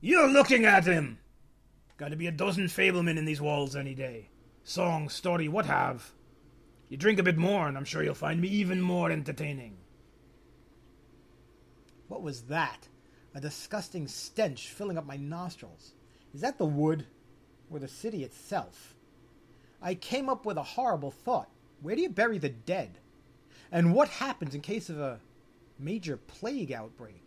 you're 0.00 0.28
looking 0.28 0.64
at 0.64 0.84
him. 0.84 1.18
Got 1.96 2.10
to 2.10 2.16
be 2.16 2.26
a 2.26 2.32
dozen 2.32 2.68
fablemen 2.68 3.18
in 3.18 3.24
these 3.24 3.40
walls 3.40 3.76
any 3.76 3.94
day. 3.94 4.30
Song, 4.64 5.08
story, 5.08 5.48
what 5.48 5.66
have. 5.66 6.12
You 6.88 6.96
drink 6.96 7.18
a 7.18 7.22
bit 7.22 7.36
more, 7.36 7.68
and 7.68 7.76
I'm 7.76 7.84
sure 7.84 8.02
you'll 8.02 8.14
find 8.14 8.40
me 8.40 8.48
even 8.48 8.80
more 8.80 9.10
entertaining. 9.10 9.76
What 12.08 12.22
was 12.22 12.42
that? 12.42 12.88
A 13.34 13.40
disgusting 13.40 14.08
stench 14.08 14.68
filling 14.68 14.98
up 14.98 15.06
my 15.06 15.16
nostrils. 15.16 15.92
Is 16.34 16.40
that 16.40 16.58
the 16.58 16.64
wood? 16.64 17.06
Or 17.70 17.78
the 17.78 17.86
city 17.86 18.24
itself? 18.24 18.94
I 19.80 19.94
came 19.94 20.28
up 20.28 20.44
with 20.44 20.56
a 20.56 20.62
horrible 20.62 21.12
thought. 21.12 21.48
Where 21.80 21.94
do 21.94 22.02
you 22.02 22.08
bury 22.08 22.38
the 22.38 22.48
dead? 22.48 22.98
And 23.70 23.94
what 23.94 24.08
happens 24.08 24.54
in 24.54 24.60
case 24.60 24.90
of 24.90 24.98
a 24.98 25.20
major 25.78 26.16
plague 26.16 26.72
outbreak? 26.72 27.22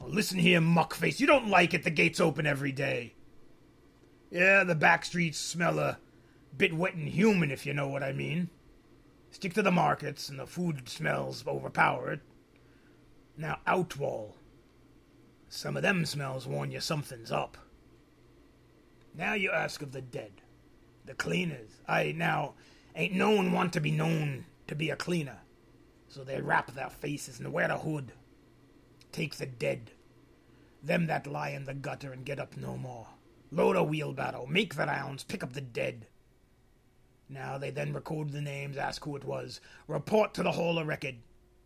Oh, 0.00 0.06
listen 0.06 0.38
here, 0.38 0.60
muckface. 0.60 1.20
You 1.20 1.26
don't 1.26 1.48
like 1.48 1.74
it 1.74 1.84
the 1.84 1.90
gates 1.90 2.20
open 2.20 2.46
every 2.46 2.72
day. 2.72 3.14
Yeah, 4.30 4.64
the 4.64 4.74
back 4.74 5.04
streets 5.04 5.38
smell 5.38 5.78
a 5.78 5.98
bit 6.56 6.74
wet 6.74 6.94
and 6.94 7.08
human, 7.08 7.50
if 7.50 7.66
you 7.66 7.74
know 7.74 7.88
what 7.88 8.02
I 8.02 8.12
mean. 8.12 8.48
Stick 9.30 9.54
to 9.54 9.62
the 9.62 9.70
markets, 9.70 10.28
and 10.28 10.38
the 10.38 10.46
food 10.46 10.88
smells 10.88 11.44
overpower 11.46 12.12
it. 12.12 12.20
Now, 13.36 13.58
Outwall. 13.66 14.36
Some 15.48 15.76
of 15.76 15.82
them 15.82 16.06
smells 16.06 16.46
warn 16.46 16.70
you 16.70 16.80
something's 16.80 17.32
up. 17.32 17.58
Now 19.14 19.34
you 19.34 19.50
ask 19.50 19.82
of 19.82 19.92
the 19.92 20.00
dead. 20.00 20.32
The 21.04 21.14
cleaners. 21.14 21.80
I, 21.88 22.12
now, 22.12 22.54
ain't 22.94 23.14
no 23.14 23.30
one 23.30 23.52
want 23.52 23.72
to 23.74 23.80
be 23.80 23.90
known 23.90 24.46
to 24.68 24.74
be 24.74 24.90
a 24.90 24.96
cleaner. 24.96 25.38
So 26.08 26.22
they 26.22 26.40
wrap 26.40 26.72
their 26.72 26.90
faces 26.90 27.38
and 27.38 27.52
wear 27.52 27.70
a 27.70 27.78
hood 27.78 28.12
Take 29.12 29.36
the 29.36 29.46
dead. 29.46 29.92
Them 30.82 31.06
that 31.06 31.26
lie 31.26 31.50
in 31.50 31.64
the 31.64 31.74
gutter 31.74 32.12
and 32.12 32.24
get 32.24 32.38
up 32.38 32.56
no 32.56 32.76
more. 32.76 33.08
Load 33.50 33.76
a 33.76 33.82
wheelbarrow, 33.82 34.46
make 34.46 34.74
the 34.74 34.86
rounds, 34.86 35.24
pick 35.24 35.42
up 35.42 35.52
the 35.52 35.60
dead. 35.60 36.06
Now 37.28 37.58
they 37.58 37.70
then 37.70 37.92
record 37.92 38.30
the 38.30 38.40
names, 38.40 38.76
ask 38.76 39.04
who 39.04 39.16
it 39.16 39.24
was, 39.24 39.60
report 39.86 40.34
to 40.34 40.42
the 40.42 40.52
Hall 40.52 40.78
of 40.78 40.86
Record, 40.86 41.16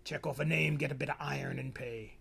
check 0.04 0.26
off 0.26 0.38
a 0.38 0.44
name, 0.44 0.76
get 0.76 0.92
a 0.92 0.94
bit 0.94 1.10
of 1.10 1.16
iron, 1.20 1.58
and 1.58 1.74
pay. 1.74 2.16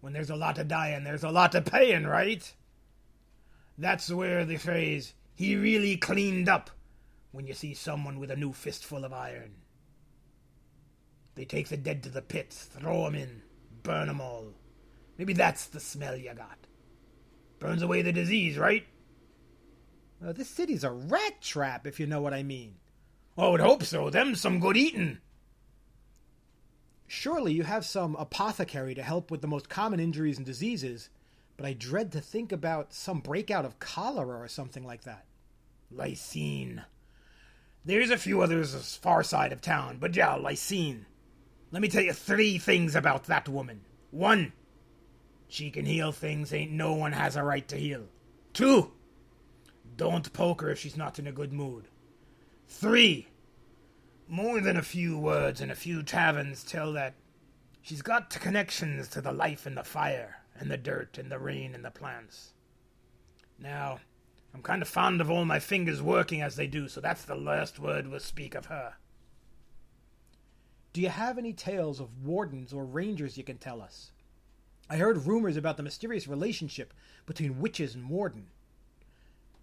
When 0.00 0.12
there's 0.12 0.30
a 0.30 0.36
lot 0.36 0.58
of 0.58 0.68
dying, 0.68 1.04
there's 1.04 1.24
a 1.24 1.30
lot 1.30 1.54
of 1.54 1.64
paying, 1.64 2.06
right? 2.06 2.54
That's 3.78 4.10
where 4.10 4.44
the 4.44 4.56
phrase, 4.56 5.14
he 5.34 5.56
really 5.56 5.96
cleaned 5.96 6.48
up, 6.48 6.70
when 7.32 7.46
you 7.46 7.54
see 7.54 7.74
someone 7.74 8.18
with 8.18 8.30
a 8.30 8.36
new 8.36 8.52
fistful 8.52 9.04
of 9.04 9.12
iron. 9.12 9.56
They 11.34 11.44
take 11.44 11.68
the 11.68 11.76
dead 11.76 12.02
to 12.04 12.08
the 12.08 12.22
pits, 12.22 12.64
throw 12.64 13.06
'em 13.06 13.14
in, 13.14 13.42
burn 13.86 14.08
'em 14.08 14.20
all. 14.20 14.52
Maybe 15.16 15.32
that's 15.32 15.66
the 15.66 15.80
smell 15.80 16.16
you 16.16 16.34
got. 16.34 16.58
Burns 17.58 17.82
away 17.82 18.02
the 18.02 18.12
disease, 18.12 18.58
right? 18.58 18.86
Well, 20.20 20.32
this 20.32 20.50
city's 20.50 20.84
a 20.84 20.90
rat 20.90 21.40
trap, 21.40 21.86
if 21.86 22.00
you 22.00 22.06
know 22.06 22.20
what 22.20 22.34
I 22.34 22.42
mean. 22.42 22.76
I 23.38 23.48
would 23.48 23.60
hope 23.60 23.84
so. 23.84 24.10
Them's 24.10 24.40
some 24.40 24.60
good 24.60 24.76
eatin'. 24.76 25.20
Surely 27.06 27.52
you 27.52 27.62
have 27.62 27.84
some 27.84 28.16
apothecary 28.16 28.94
to 28.94 29.02
help 29.02 29.30
with 29.30 29.40
the 29.40 29.46
most 29.46 29.68
common 29.68 30.00
injuries 30.00 30.38
and 30.38 30.44
diseases, 30.44 31.08
but 31.56 31.64
I 31.64 31.72
dread 31.72 32.10
to 32.12 32.20
think 32.20 32.50
about 32.50 32.92
some 32.92 33.20
breakout 33.20 33.64
of 33.64 33.78
cholera 33.78 34.40
or 34.40 34.48
something 34.48 34.84
like 34.84 35.04
that. 35.04 35.24
Lysine. 35.94 36.84
There's 37.84 38.10
a 38.10 38.18
few 38.18 38.42
others 38.42 38.74
as 38.74 38.96
far 38.96 39.22
side 39.22 39.52
of 39.52 39.60
town, 39.60 39.98
but 39.98 40.16
yeah, 40.16 40.36
Lysine. 40.36 41.04
Let 41.70 41.82
me 41.82 41.88
tell 41.88 42.02
you 42.02 42.12
three 42.12 42.58
things 42.58 42.94
about 42.94 43.24
that 43.24 43.48
woman. 43.48 43.80
One, 44.10 44.52
she 45.48 45.70
can 45.70 45.84
heal 45.84 46.12
things 46.12 46.52
ain't 46.52 46.72
no 46.72 46.94
one 46.94 47.12
has 47.12 47.36
a 47.36 47.42
right 47.42 47.66
to 47.68 47.76
heal. 47.76 48.06
Two, 48.52 48.92
don't 49.96 50.32
poke 50.32 50.62
her 50.62 50.70
if 50.70 50.78
she's 50.78 50.96
not 50.96 51.18
in 51.18 51.26
a 51.26 51.32
good 51.32 51.52
mood. 51.52 51.88
Three, 52.68 53.28
more 54.28 54.60
than 54.60 54.76
a 54.76 54.82
few 54.82 55.18
words 55.18 55.60
and 55.60 55.70
a 55.70 55.76
few 55.76 56.02
taverns 56.02 56.64
tell 56.64 56.92
that 56.92 57.14
she's 57.82 58.02
got 58.02 58.30
connections 58.30 59.08
to 59.08 59.20
the 59.20 59.32
life 59.32 59.66
and 59.66 59.76
the 59.76 59.84
fire 59.84 60.42
and 60.58 60.70
the 60.70 60.76
dirt 60.76 61.18
and 61.18 61.30
the 61.30 61.38
rain 61.38 61.74
and 61.74 61.84
the 61.84 61.90
plants. 61.90 62.52
Now, 63.58 64.00
I'm 64.54 64.62
kind 64.62 64.82
of 64.82 64.88
fond 64.88 65.20
of 65.20 65.30
all 65.30 65.44
my 65.44 65.58
fingers 65.58 66.02
working 66.02 66.42
as 66.42 66.56
they 66.56 66.66
do, 66.66 66.88
so 66.88 67.00
that's 67.00 67.24
the 67.24 67.34
last 67.34 67.78
word 67.78 68.08
we'll 68.08 68.20
speak 68.20 68.54
of 68.54 68.66
her. 68.66 68.94
Do 70.96 71.02
you 71.02 71.10
have 71.10 71.36
any 71.36 71.52
tales 71.52 72.00
of 72.00 72.24
wardens 72.24 72.72
or 72.72 72.82
rangers 72.86 73.36
you 73.36 73.44
can 73.44 73.58
tell 73.58 73.82
us? 73.82 74.12
I 74.88 74.96
heard 74.96 75.26
rumors 75.26 75.58
about 75.58 75.76
the 75.76 75.82
mysterious 75.82 76.26
relationship 76.26 76.94
between 77.26 77.60
witches 77.60 77.94
and 77.94 78.08
warden. 78.08 78.46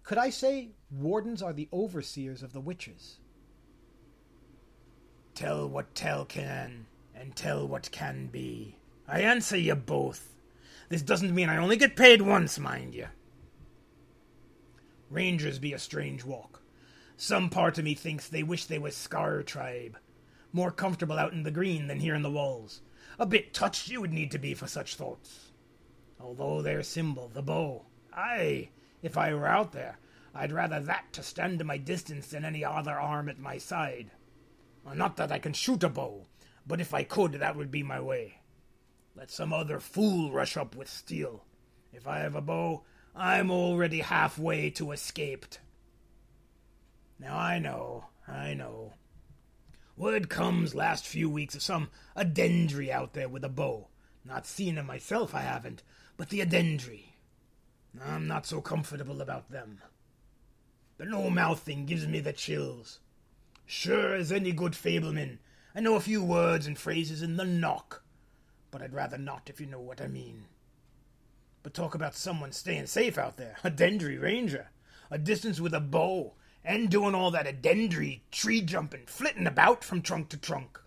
Could 0.04 0.16
I 0.16 0.30
say 0.30 0.68
wardens 0.92 1.42
are 1.42 1.52
the 1.52 1.68
overseers 1.72 2.44
of 2.44 2.52
the 2.52 2.60
witches? 2.60 3.16
Tell 5.34 5.68
what 5.68 5.92
tell 5.96 6.24
can, 6.24 6.86
and 7.16 7.34
tell 7.34 7.66
what 7.66 7.90
can 7.90 8.28
be. 8.28 8.76
I 9.08 9.22
answer 9.22 9.56
you 9.56 9.74
both. 9.74 10.36
This 10.88 11.02
doesn't 11.02 11.34
mean 11.34 11.48
I 11.48 11.56
only 11.56 11.76
get 11.76 11.96
paid 11.96 12.22
once, 12.22 12.60
mind 12.60 12.94
you. 12.94 13.08
Rangers 15.10 15.58
be 15.58 15.72
a 15.72 15.80
strange 15.80 16.24
walk. 16.24 16.62
Some 17.16 17.50
part 17.50 17.76
of 17.76 17.84
me 17.84 17.94
thinks 17.94 18.28
they 18.28 18.44
wish 18.44 18.66
they 18.66 18.78
was 18.78 18.94
Scar 18.94 19.42
tribe, 19.42 19.98
more 20.54 20.70
comfortable 20.70 21.18
out 21.18 21.32
in 21.32 21.42
the 21.42 21.50
green 21.50 21.88
than 21.88 22.00
here 22.00 22.14
in 22.14 22.22
the 22.22 22.30
walls. 22.30 22.80
A 23.18 23.26
bit 23.26 23.52
touched 23.52 23.90
you 23.90 24.00
would 24.00 24.12
need 24.12 24.30
to 24.30 24.38
be 24.38 24.54
for 24.54 24.66
such 24.66 24.94
thoughts. 24.94 25.50
Although 26.20 26.62
their 26.62 26.82
symbol, 26.82 27.28
the 27.28 27.42
bow, 27.42 27.84
aye, 28.12 28.70
If 29.04 29.18
I 29.18 29.34
were 29.34 29.46
out 29.46 29.72
there, 29.72 29.98
I'd 30.34 30.50
rather 30.50 30.80
that 30.80 31.12
to 31.12 31.22
stand 31.22 31.58
to 31.58 31.64
my 31.64 31.76
distance 31.76 32.28
than 32.28 32.42
any 32.42 32.64
other 32.64 32.98
arm 32.98 33.28
at 33.28 33.38
my 33.38 33.58
side. 33.58 34.12
Not 34.94 35.18
that 35.18 35.30
I 35.30 35.38
can 35.38 35.52
shoot 35.52 35.84
a 35.84 35.90
bow, 35.90 36.24
but 36.66 36.80
if 36.80 36.94
I 36.94 37.02
could, 37.02 37.32
that 37.34 37.54
would 37.54 37.70
be 37.70 37.82
my 37.82 38.00
way. 38.00 38.40
Let 39.14 39.30
some 39.30 39.52
other 39.52 39.78
fool 39.78 40.32
rush 40.32 40.56
up 40.56 40.74
with 40.74 40.88
steel. 40.88 41.44
If 41.92 42.08
I 42.08 42.20
have 42.20 42.34
a 42.34 42.40
bow, 42.40 42.84
I'm 43.14 43.50
already 43.50 44.00
halfway 44.00 44.70
to 44.70 44.92
escaped. 44.92 45.60
Now 47.18 47.36
I 47.36 47.58
know, 47.58 48.06
I 48.26 48.54
know. 48.54 48.94
Word 49.96 50.28
comes 50.28 50.74
last 50.74 51.06
few 51.06 51.30
weeks 51.30 51.54
of 51.54 51.62
some 51.62 51.88
Adendri 52.16 52.90
out 52.90 53.12
there 53.12 53.28
with 53.28 53.44
a 53.44 53.48
bow. 53.48 53.88
Not 54.24 54.46
seen 54.46 54.76
him 54.76 54.86
myself, 54.86 55.34
I 55.34 55.42
haven't, 55.42 55.82
but 56.16 56.30
the 56.30 56.40
Adendri. 56.40 57.12
I'm 58.04 58.26
not 58.26 58.44
so 58.46 58.60
comfortable 58.60 59.20
about 59.20 59.50
them. 59.50 59.80
The 60.96 61.04
no 61.04 61.30
mouth 61.30 61.60
thing 61.60 61.86
gives 61.86 62.06
me 62.06 62.20
the 62.20 62.32
chills. 62.32 62.98
Sure 63.66 64.14
as 64.14 64.32
any 64.32 64.52
good 64.52 64.74
fableman, 64.74 65.38
I 65.74 65.80
know 65.80 65.94
a 65.94 66.00
few 66.00 66.22
words 66.22 66.66
and 66.66 66.78
phrases 66.78 67.22
in 67.22 67.36
the 67.36 67.44
knock, 67.44 68.02
but 68.70 68.82
I'd 68.82 68.92
rather 68.92 69.18
not 69.18 69.48
if 69.48 69.60
you 69.60 69.66
know 69.66 69.80
what 69.80 70.00
I 70.00 70.08
mean. 70.08 70.46
But 71.62 71.72
talk 71.72 71.94
about 71.94 72.14
someone 72.14 72.52
staying 72.52 72.86
safe 72.86 73.16
out 73.16 73.36
there. 73.36 73.56
Adendri 73.64 74.20
Ranger. 74.20 74.70
A 75.10 75.18
distance 75.18 75.60
with 75.60 75.74
a 75.74 75.80
bow. 75.80 76.34
And 76.64 76.90
doing 76.90 77.14
all 77.14 77.30
that 77.32 77.46
Adendri 77.46 78.20
tree 78.30 78.62
jumping, 78.62 79.04
flitting 79.06 79.46
about 79.46 79.84
from 79.84 80.00
trunk 80.00 80.30
to 80.30 80.36
trunk. 80.38 80.80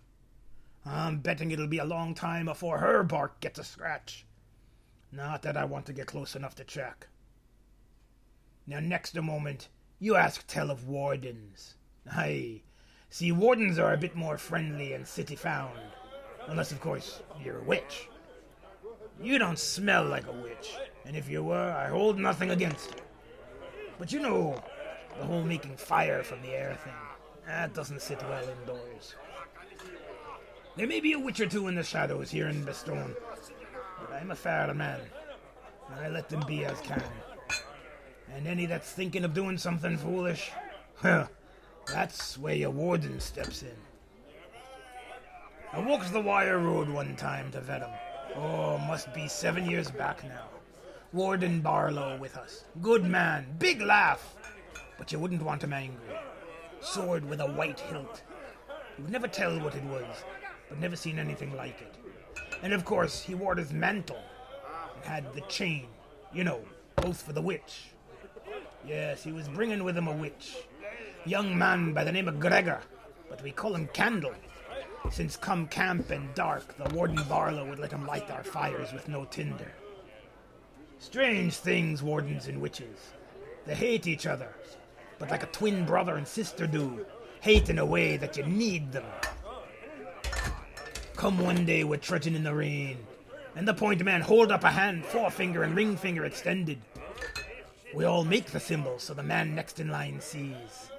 I'm 0.84 1.18
betting 1.18 1.50
it'll 1.50 1.68
be 1.68 1.78
a 1.78 1.84
long 1.84 2.14
time 2.14 2.46
before 2.46 2.78
her 2.78 3.02
bark 3.02 3.40
gets 3.40 3.58
a 3.58 3.64
scratch. 3.64 4.26
Not 5.12 5.42
that 5.42 5.56
I 5.56 5.64
want 5.64 5.86
to 5.86 5.92
get 5.92 6.06
close 6.06 6.34
enough 6.34 6.54
to 6.56 6.64
check. 6.64 7.06
Now, 8.66 8.80
next 8.80 9.16
a 9.16 9.22
moment, 9.22 9.68
you 9.98 10.16
ask 10.16 10.46
tell 10.46 10.70
of 10.70 10.88
wardens. 10.88 11.74
Aye, 12.10 12.62
see, 13.08 13.32
wardens 13.32 13.78
are 13.78 13.92
a 13.92 13.98
bit 13.98 14.14
more 14.14 14.36
friendly 14.36 14.92
and 14.92 15.06
city 15.06 15.36
found. 15.36 15.78
Unless, 16.46 16.72
of 16.72 16.80
course, 16.80 17.22
you're 17.42 17.60
a 17.60 17.64
witch. 17.64 18.08
You 19.22 19.38
don't 19.38 19.58
smell 19.58 20.04
like 20.04 20.26
a 20.26 20.32
witch, 20.32 20.74
and 21.04 21.16
if 21.16 21.28
you 21.28 21.42
were, 21.42 21.72
I 21.72 21.88
hold 21.88 22.18
nothing 22.18 22.50
against 22.50 22.90
you. 22.90 23.02
But 23.98 24.12
you 24.12 24.20
know, 24.20 24.62
the 25.18 25.24
whole 25.24 25.42
making 25.42 25.76
fire 25.76 26.22
from 26.22 26.40
the 26.42 26.50
air 26.50 26.78
thing, 26.84 26.92
that 27.46 27.74
doesn't 27.74 28.02
sit 28.02 28.22
well 28.28 28.48
indoors. 28.60 29.14
There 30.76 30.86
may 30.86 31.00
be 31.00 31.12
a 31.12 31.18
witch 31.18 31.40
or 31.40 31.46
two 31.46 31.66
in 31.66 31.74
the 31.74 31.82
shadows 31.82 32.30
here 32.30 32.48
in 32.48 32.64
Bestone, 32.64 33.16
but 34.00 34.12
I'm 34.12 34.30
a 34.30 34.36
fair 34.36 34.72
man. 34.74 35.00
And 35.90 36.00
I 36.00 36.08
let 36.08 36.28
them 36.28 36.44
be 36.46 36.64
as 36.64 36.80
can. 36.80 37.02
And 38.32 38.46
any 38.46 38.66
that's 38.66 38.92
thinking 38.92 39.24
of 39.24 39.34
doing 39.34 39.58
something 39.58 39.96
foolish, 39.96 40.50
well, 41.02 41.28
that's 41.92 42.38
where 42.38 42.54
your 42.54 42.70
warden 42.70 43.18
steps 43.18 43.62
in. 43.62 43.76
I 45.72 45.80
walked 45.80 46.12
the 46.12 46.20
wire 46.20 46.58
road 46.58 46.88
one 46.88 47.16
time 47.16 47.50
to 47.52 47.60
Vedham. 47.60 47.90
Oh, 48.36 48.78
must 48.78 49.12
be 49.12 49.26
seven 49.26 49.68
years 49.68 49.90
back 49.90 50.22
now. 50.24 50.44
Warden 51.12 51.60
Barlow 51.60 52.18
with 52.18 52.36
us. 52.36 52.64
Good 52.82 53.04
man, 53.04 53.46
big 53.58 53.80
laugh. 53.80 54.36
But 54.98 55.12
you 55.12 55.18
wouldn't 55.18 55.42
want 55.42 55.64
him 55.64 55.72
angry. 55.72 56.16
Sword 56.80 57.24
with 57.24 57.40
a 57.40 57.46
white 57.46 57.80
hilt. 57.80 58.22
You'd 58.98 59.10
never 59.10 59.28
tell 59.28 59.58
what 59.60 59.74
it 59.74 59.84
was, 59.84 60.24
but 60.68 60.80
never 60.80 60.96
seen 60.96 61.18
anything 61.18 61.56
like 61.56 61.80
it. 61.80 61.94
And 62.62 62.72
of 62.72 62.84
course, 62.84 63.22
he 63.22 63.34
wore 63.34 63.54
his 63.54 63.72
mantle 63.72 64.22
and 64.96 65.04
had 65.04 65.32
the 65.32 65.40
chain, 65.42 65.86
you 66.32 66.44
know, 66.44 66.60
both 66.96 67.22
for 67.22 67.32
the 67.32 67.40
witch. 67.42 67.90
Yes, 68.86 69.22
he 69.22 69.32
was 69.32 69.48
bringing 69.48 69.84
with 69.84 69.96
him 69.96 70.08
a 70.08 70.12
witch. 70.12 70.56
Young 71.24 71.56
man 71.56 71.92
by 71.92 72.04
the 72.04 72.12
name 72.12 72.28
of 72.28 72.40
Gregor, 72.40 72.80
but 73.28 73.42
we 73.42 73.52
call 73.52 73.74
him 73.74 73.88
Candle. 73.92 74.34
Since 75.10 75.36
come 75.36 75.68
camp 75.68 76.10
and 76.10 76.34
dark, 76.34 76.76
the 76.76 76.94
Warden 76.94 77.22
Barlow 77.28 77.68
would 77.68 77.78
let 77.78 77.92
him 77.92 78.06
light 78.06 78.30
our 78.30 78.44
fires 78.44 78.92
with 78.92 79.08
no 79.08 79.24
tinder. 79.26 79.72
Strange 80.98 81.56
things, 81.56 82.02
wardens 82.02 82.48
and 82.48 82.60
witches. 82.60 83.12
They 83.64 83.74
hate 83.74 84.06
each 84.06 84.26
other, 84.26 84.54
but 85.18 85.30
like 85.30 85.42
a 85.42 85.46
twin 85.46 85.84
brother 85.84 86.16
and 86.16 86.26
sister 86.26 86.66
do, 86.66 87.04
hate 87.40 87.70
in 87.70 87.78
a 87.78 87.86
way 87.86 88.16
that 88.16 88.36
you 88.36 88.44
need 88.44 88.92
them. 88.92 89.04
Come 91.16 91.38
one 91.38 91.64
day 91.64 91.84
we're 91.84 91.96
trudging 91.96 92.34
in 92.34 92.44
the 92.44 92.54
rain, 92.54 92.98
and 93.56 93.66
the 93.66 93.74
point 93.74 94.04
man 94.04 94.20
hold 94.20 94.52
up 94.52 94.64
a 94.64 94.70
hand, 94.70 95.04
forefinger 95.04 95.62
and 95.62 95.74
ring 95.74 95.96
finger 95.96 96.24
extended. 96.24 96.78
We 97.94 98.04
all 98.04 98.24
make 98.24 98.46
the 98.46 98.60
symbol 98.60 98.98
so 98.98 99.14
the 99.14 99.22
man 99.22 99.54
next 99.54 99.80
in 99.80 99.88
line 99.88 100.20
sees. 100.20 100.90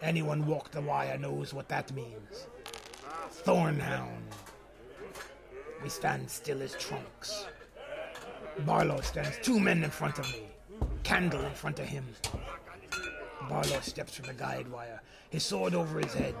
Anyone 0.00 0.46
walk 0.46 0.70
the 0.70 0.80
wire 0.80 1.18
knows 1.18 1.52
what 1.52 1.68
that 1.68 1.92
means. 1.92 2.46
Thornhound. 3.44 4.22
We 5.82 5.88
stand 5.88 6.30
still 6.30 6.62
as 6.62 6.74
trunks. 6.76 7.46
Barlow 8.60 9.00
stands 9.00 9.38
two 9.42 9.58
men 9.58 9.82
in 9.82 9.90
front 9.90 10.18
of 10.18 10.30
me, 10.32 10.42
Candle 11.02 11.44
in 11.44 11.54
front 11.54 11.78
of 11.78 11.86
him. 11.86 12.04
Barlow 13.48 13.80
steps 13.80 14.16
from 14.16 14.26
the 14.26 14.34
guide 14.34 14.68
wire, 14.68 15.00
his 15.30 15.44
sword 15.44 15.74
over 15.74 15.98
his 15.98 16.14
head. 16.14 16.34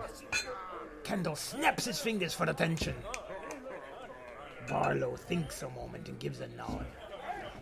Candle 1.04 1.36
snaps 1.36 1.84
his 1.84 2.00
fingers 2.00 2.34
for 2.34 2.44
attention. 2.44 2.94
Barlow 4.68 5.16
thinks 5.16 5.62
a 5.62 5.70
moment 5.70 6.08
and 6.08 6.18
gives 6.18 6.40
a 6.40 6.48
nod. 6.48 6.86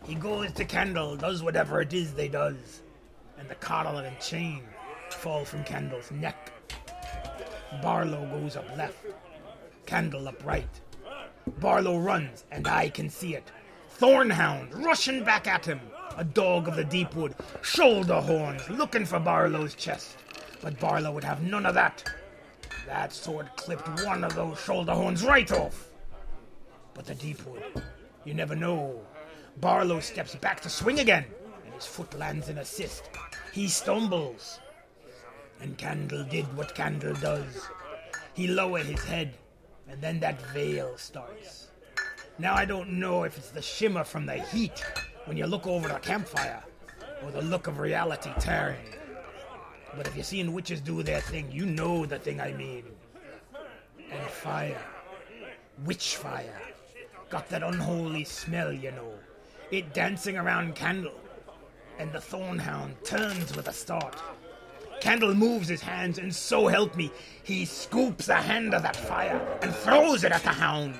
He 0.05 0.15
goes 0.15 0.53
to 0.53 0.65
Candle, 0.65 1.17
does 1.17 1.43
whatever 1.43 1.81
it 1.81 1.93
is 1.93 2.15
they 2.15 2.29
does, 2.29 2.83
and 3.39 3.49
the 3.49 3.55
coddle 3.57 3.99
and 3.99 4.19
chain 4.21 4.63
fall 5.11 5.45
from 5.45 5.65
Candle's 5.65 6.11
neck. 6.11 6.53
Barlow 7.83 8.27
goes 8.27 8.57
up 8.57 8.77
left, 8.77 9.05
Candle 9.87 10.29
up 10.29 10.45
right. 10.45 10.81
Barlow 11.59 11.99
runs, 11.99 12.45
and 12.51 12.69
I 12.69 12.91
can 12.91 13.11
see 13.11 13.35
it. 13.35 13.51
Thornhound 14.01 14.83
rushing 14.83 15.25
back 15.25 15.47
at 15.47 15.67
him. 15.67 15.79
A 16.17 16.25
dog 16.25 16.69
of 16.69 16.77
the 16.77 16.85
deep 16.85 17.15
wood, 17.15 17.35
shoulder 17.61 18.19
horns, 18.19 18.67
looking 18.71 19.05
for 19.05 19.21
Barlow's 19.21 19.75
chest. 19.75 20.17
But 20.63 20.81
Barlow 20.81 21.13
would 21.13 21.25
have 21.25 21.43
none 21.43 21.67
of 21.67 21.75
that. 21.75 22.11
That 22.87 23.13
sword 23.13 23.51
clipped 23.57 23.87
one 24.07 24.25
of 24.25 24.35
those 24.35 24.59
shoulder 24.59 24.95
horns 24.95 25.23
right 25.23 25.53
off. 25.53 25.91
But 26.95 27.05
the 27.05 27.15
deep 27.15 27.45
wood, 27.47 27.63
you 28.25 28.33
never 28.33 28.57
know. 28.57 28.99
Barlow 29.59 30.01
steps 30.01 30.35
back 30.35 30.63
to 30.63 30.71
swing 30.71 31.01
again, 31.01 31.27
and 31.67 31.75
his 31.75 31.85
foot 31.85 32.19
lands 32.19 32.49
in 32.49 32.57
assist. 32.57 33.11
He 33.53 33.69
stumbles. 33.69 34.61
And 35.61 35.77
Candle 35.77 36.25
did 36.25 36.47
what 36.57 36.75
Candle 36.75 37.17
does. 37.17 37.69
He 38.33 38.47
lowered 38.47 38.87
his 38.87 39.05
head, 39.05 39.35
and 39.91 40.01
then 40.01 40.21
that 40.21 40.41
veil 40.55 40.97
starts. 40.97 41.60
Now 42.41 42.55
I 42.55 42.65
don't 42.65 42.93
know 42.93 43.25
if 43.25 43.37
it's 43.37 43.51
the 43.51 43.61
shimmer 43.61 44.03
from 44.03 44.25
the 44.25 44.37
heat 44.37 44.83
when 45.27 45.37
you 45.37 45.47
look 45.47 45.67
over 45.67 45.89
the 45.89 45.99
campfire, 45.99 46.63
or 47.23 47.31
the 47.31 47.43
look 47.43 47.67
of 47.67 47.79
reality 47.79 48.31
tearing. 48.41 48.79
But 49.95 50.07
if 50.07 50.17
you're 50.17 50.25
seeing 50.25 50.55
witches 50.55 50.81
do 50.81 51.03
their 51.03 51.21
thing, 51.21 51.53
you 51.53 51.67
know 51.67 52.07
the 52.07 52.19
thing 52.19 52.41
I 52.41 52.55
mean. 52.55 52.85
And 54.11 54.27
fire. 54.31 54.81
Witch 55.85 56.17
fire. 56.17 56.63
Got 57.29 57.47
that 57.51 57.63
unholy 57.63 58.25
smell, 58.25 58.73
you 58.73 58.93
know. 58.93 59.13
It 59.71 59.93
dancing 59.93 60.39
around 60.39 60.75
Candle. 60.75 61.21
And 61.99 62.11
the 62.11 62.21
thornhound 62.21 62.95
turns 63.05 63.55
with 63.55 63.69
a 63.69 63.73
start. 63.75 64.17
Candle 65.03 65.35
moves 65.35 65.69
his 65.69 65.83
hands, 65.83 66.17
and 66.17 66.35
so 66.35 66.69
help 66.69 66.97
me, 66.97 67.11
he 67.43 67.67
scoops 67.67 68.31
a 68.31 68.37
hand 68.37 68.73
of 68.73 68.83
that 68.83 68.97
fire 68.97 69.59
and 69.61 69.75
throws 69.75 70.25
it 70.25 70.33
at 70.33 70.43
the 70.43 70.49
hound. 70.49 70.95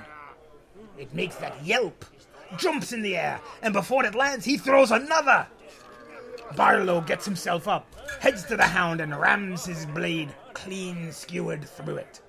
It 1.01 1.15
makes 1.15 1.37
that 1.37 1.65
yelp, 1.65 2.05
jumps 2.59 2.93
in 2.93 3.01
the 3.01 3.17
air, 3.17 3.41
and 3.63 3.73
before 3.73 4.05
it 4.05 4.15
lands, 4.15 4.45
he 4.45 4.59
throws 4.59 4.91
another. 4.91 5.47
Barlow 6.57 7.01
gets 7.01 7.25
himself 7.25 7.67
up, 7.67 7.87
heads 8.21 8.45
to 8.45 8.57
the 8.57 8.67
hound, 8.67 9.01
and 9.01 9.19
rams 9.19 9.65
his 9.65 9.87
blade 9.87 10.29
clean 10.53 11.11
skewered 11.11 11.65
through 11.65 11.97
it. 11.97 12.21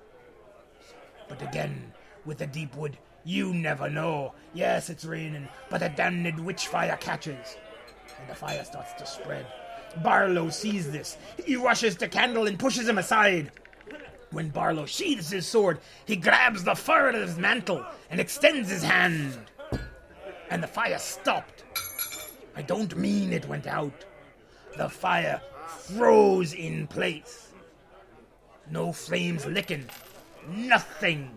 But 1.28 1.42
again, 1.42 1.92
with 2.24 2.38
the 2.38 2.46
deep 2.46 2.74
wood, 2.74 2.96
you 3.24 3.52
never 3.52 3.90
know. 3.90 4.32
Yes, 4.54 4.88
it's 4.88 5.04
raining, 5.04 5.48
but 5.68 5.82
a 5.82 5.90
damned 5.90 6.40
witch 6.40 6.68
fire 6.68 6.96
catches, 6.98 7.58
and 8.18 8.30
the 8.30 8.34
fire 8.34 8.64
starts 8.64 8.94
to 8.94 9.04
spread. 9.04 9.46
Barlow 10.02 10.48
sees 10.48 10.90
this. 10.90 11.18
He 11.44 11.56
rushes 11.56 11.94
to 11.96 12.08
Candle 12.08 12.46
and 12.46 12.58
pushes 12.58 12.88
him 12.88 12.96
aside. 12.96 13.52
When 14.32 14.48
Barlow 14.48 14.86
sheathes 14.86 15.30
his 15.30 15.46
sword, 15.46 15.78
he 16.06 16.16
grabs 16.16 16.64
the 16.64 16.74
fur 16.74 17.10
of 17.10 17.14
his 17.28 17.36
mantle 17.36 17.84
and 18.10 18.18
extends 18.18 18.70
his 18.70 18.82
hand. 18.82 19.38
And 20.50 20.62
the 20.62 20.66
fire 20.66 20.98
stopped. 20.98 21.64
I 22.56 22.62
don't 22.62 22.96
mean 22.96 23.32
it 23.32 23.48
went 23.48 23.66
out. 23.66 24.04
The 24.76 24.88
fire 24.88 25.40
froze 25.66 26.54
in 26.54 26.86
place. 26.86 27.52
No 28.70 28.92
flames 28.92 29.44
licking. 29.44 29.88
Nothing. 30.48 31.30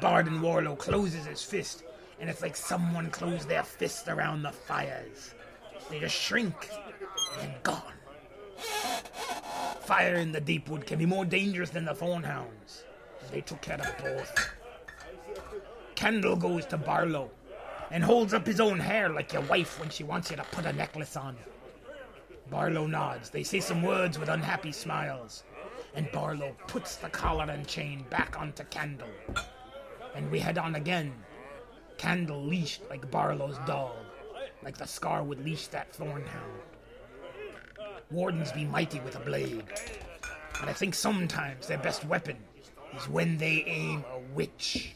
Warden 0.00 0.40
Barlow 0.40 0.76
closes 0.76 1.26
his 1.26 1.42
fist, 1.42 1.82
and 2.20 2.30
it's 2.30 2.42
like 2.42 2.54
someone 2.54 3.10
closed 3.10 3.48
their 3.48 3.64
fist 3.64 4.06
around 4.06 4.42
the 4.42 4.52
fires. 4.52 5.34
they 5.90 5.98
just 5.98 6.14
shrink 6.14 6.70
and 7.40 7.52
gone. 7.64 7.82
Fire 9.88 10.16
in 10.16 10.32
the 10.32 10.40
deep 10.42 10.68
wood 10.68 10.84
can 10.84 10.98
be 10.98 11.06
more 11.06 11.24
dangerous 11.24 11.70
than 11.70 11.86
the 11.86 11.94
thorn 11.94 12.22
hounds. 12.22 12.84
They 13.32 13.40
took 13.40 13.62
care 13.62 13.80
of 13.80 14.04
both. 14.04 14.50
Candle 15.94 16.36
goes 16.36 16.66
to 16.66 16.76
Barlow 16.76 17.30
and 17.90 18.04
holds 18.04 18.34
up 18.34 18.46
his 18.46 18.60
own 18.60 18.78
hair 18.78 19.08
like 19.08 19.32
your 19.32 19.40
wife 19.44 19.80
when 19.80 19.88
she 19.88 20.04
wants 20.04 20.30
you 20.30 20.36
to 20.36 20.42
put 20.42 20.66
a 20.66 20.74
necklace 20.74 21.16
on. 21.16 21.38
Barlow 22.50 22.86
nods. 22.86 23.30
They 23.30 23.42
say 23.42 23.60
some 23.60 23.82
words 23.82 24.18
with 24.18 24.28
unhappy 24.28 24.72
smiles. 24.72 25.44
And 25.94 26.12
Barlow 26.12 26.54
puts 26.66 26.96
the 26.96 27.08
collar 27.08 27.50
and 27.50 27.66
chain 27.66 28.04
back 28.10 28.38
onto 28.38 28.64
Candle. 28.64 29.08
And 30.14 30.30
we 30.30 30.38
head 30.38 30.58
on 30.58 30.74
again. 30.74 31.14
Candle 31.96 32.44
leashed 32.44 32.82
like 32.90 33.10
Barlow's 33.10 33.56
dog, 33.66 33.96
like 34.62 34.76
the 34.76 34.86
scar 34.86 35.24
would 35.24 35.42
leash 35.42 35.68
that 35.68 35.94
thorn 35.94 36.26
hound. 36.26 36.60
Wardens 38.10 38.52
be 38.52 38.64
mighty 38.64 39.00
with 39.00 39.16
a 39.16 39.20
blade, 39.20 39.64
but 40.60 40.68
I 40.68 40.72
think 40.72 40.94
sometimes 40.94 41.66
their 41.66 41.78
best 41.78 42.04
weapon 42.06 42.36
is 42.96 43.08
when 43.08 43.36
they 43.36 43.64
aim 43.66 44.04
a 44.12 44.18
witch. 44.34 44.94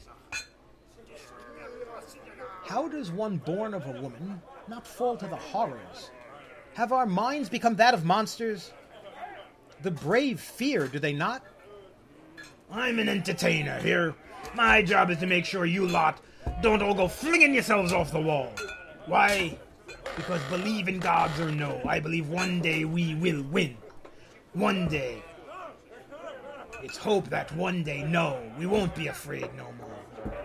How 2.64 2.88
does 2.88 3.11
one 3.11 3.37
born 3.37 3.75
of 3.75 3.87
a 3.87 4.01
woman 4.01 4.40
not 4.66 4.87
fall 4.87 5.16
to 5.18 5.27
the 5.27 5.37
horrors? 5.37 6.11
Have 6.75 6.92
our 6.92 7.05
minds 7.05 7.51
become 7.51 7.77
that 7.77 7.92
of 7.92 8.07
monsters? 8.07 8.72
The 9.83 9.90
brave 9.90 10.40
fear, 10.40 10.88
do 10.88 10.98
they 10.98 11.12
not? 11.12 11.42
I'm 12.70 12.98
an 12.98 13.11
entertainer 13.11 13.79
here. 13.81 14.14
My 14.55 14.81
job 14.81 15.11
is 15.11 15.18
to 15.18 15.27
make 15.27 15.44
sure 15.44 15.66
you 15.66 15.87
lot 15.87 16.20
don't 16.62 16.83
all 16.83 16.94
go 16.94 17.09
flinging 17.09 17.53
yourselves 17.53 17.92
off 17.92 18.11
the 18.11 18.20
wall. 18.20 18.53
Why? 19.07 19.59
Because 20.16 20.42
believe 20.51 20.88
in 20.88 20.98
gods 20.98 21.40
or 21.40 21.51
no, 21.51 21.81
I 21.87 22.01
believe 22.01 22.29
one 22.29 22.61
day 22.61 22.85
we 22.85 23.14
will 23.14 23.42
win. 23.44 23.77
One 24.53 24.88
day. 24.88 25.22
It's 26.83 26.98
hope 26.98 27.29
that 27.31 27.55
one 27.57 27.83
day, 27.83 28.03
no, 28.03 28.42
we 28.59 28.66
won't 28.66 28.94
be 28.94 29.07
afraid 29.07 29.48
no 29.57 29.68
more. 29.79 30.42